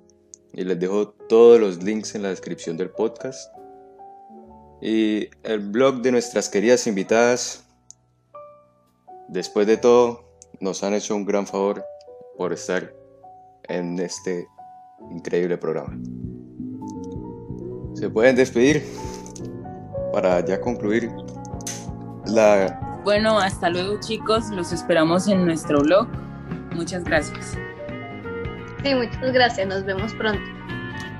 y 0.53 0.65
les 0.65 0.79
dejo 0.79 1.09
todos 1.29 1.61
los 1.61 1.83
links 1.83 2.15
en 2.15 2.23
la 2.23 2.31
descripción 2.31 2.77
del 2.77 2.91
podcast 2.91 3.55
y 4.81 5.31
el 5.45 5.61
blog 5.61 6.03
de 6.03 6.13
nuestras 6.13 6.51
queridas 6.51 6.87
invitadas 6.87 7.65
después 9.29 9.67
de 9.67 9.79
todo, 9.79 10.25
nos 10.61 10.85
han 10.85 10.93
hecho 10.93 11.17
un 11.17 11.25
gran 11.25 11.47
favor 11.47 11.83
por 12.37 12.53
estar 12.53 12.95
en 13.63 13.99
este 13.99 14.47
increíble 15.11 15.57
programa. 15.57 15.99
Se 17.95 18.11
pueden 18.11 18.37
despedir 18.37 18.85
para 20.15 20.45
ya 20.45 20.61
concluir 20.61 21.11
la... 22.27 22.81
Bueno, 23.03 23.37
hasta 23.39 23.69
luego 23.69 23.99
chicos, 23.99 24.49
los 24.51 24.73
esperamos 24.73 25.27
en 25.27 25.45
nuestro 25.45 25.81
blog. 25.81 26.07
Muchas 26.73 27.03
gracias. 27.03 27.59
Sí, 28.85 28.95
muchas 28.95 29.33
gracias, 29.33 29.67
nos 29.67 29.85
vemos 29.85 30.15
pronto. 30.15 30.41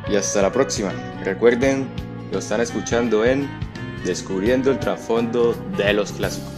Y 0.09 0.15
hasta 0.15 0.43
la 0.43 0.53
próxima. 0.53 0.93
Recuerden, 1.25 1.89
lo 2.31 2.39
están 2.39 2.61
escuchando 2.61 3.25
en 3.25 3.51
Descubriendo 4.05 4.71
el 4.71 4.79
trasfondo 4.79 5.55
de 5.77 5.93
los 5.95 6.13
clásicos. 6.13 6.54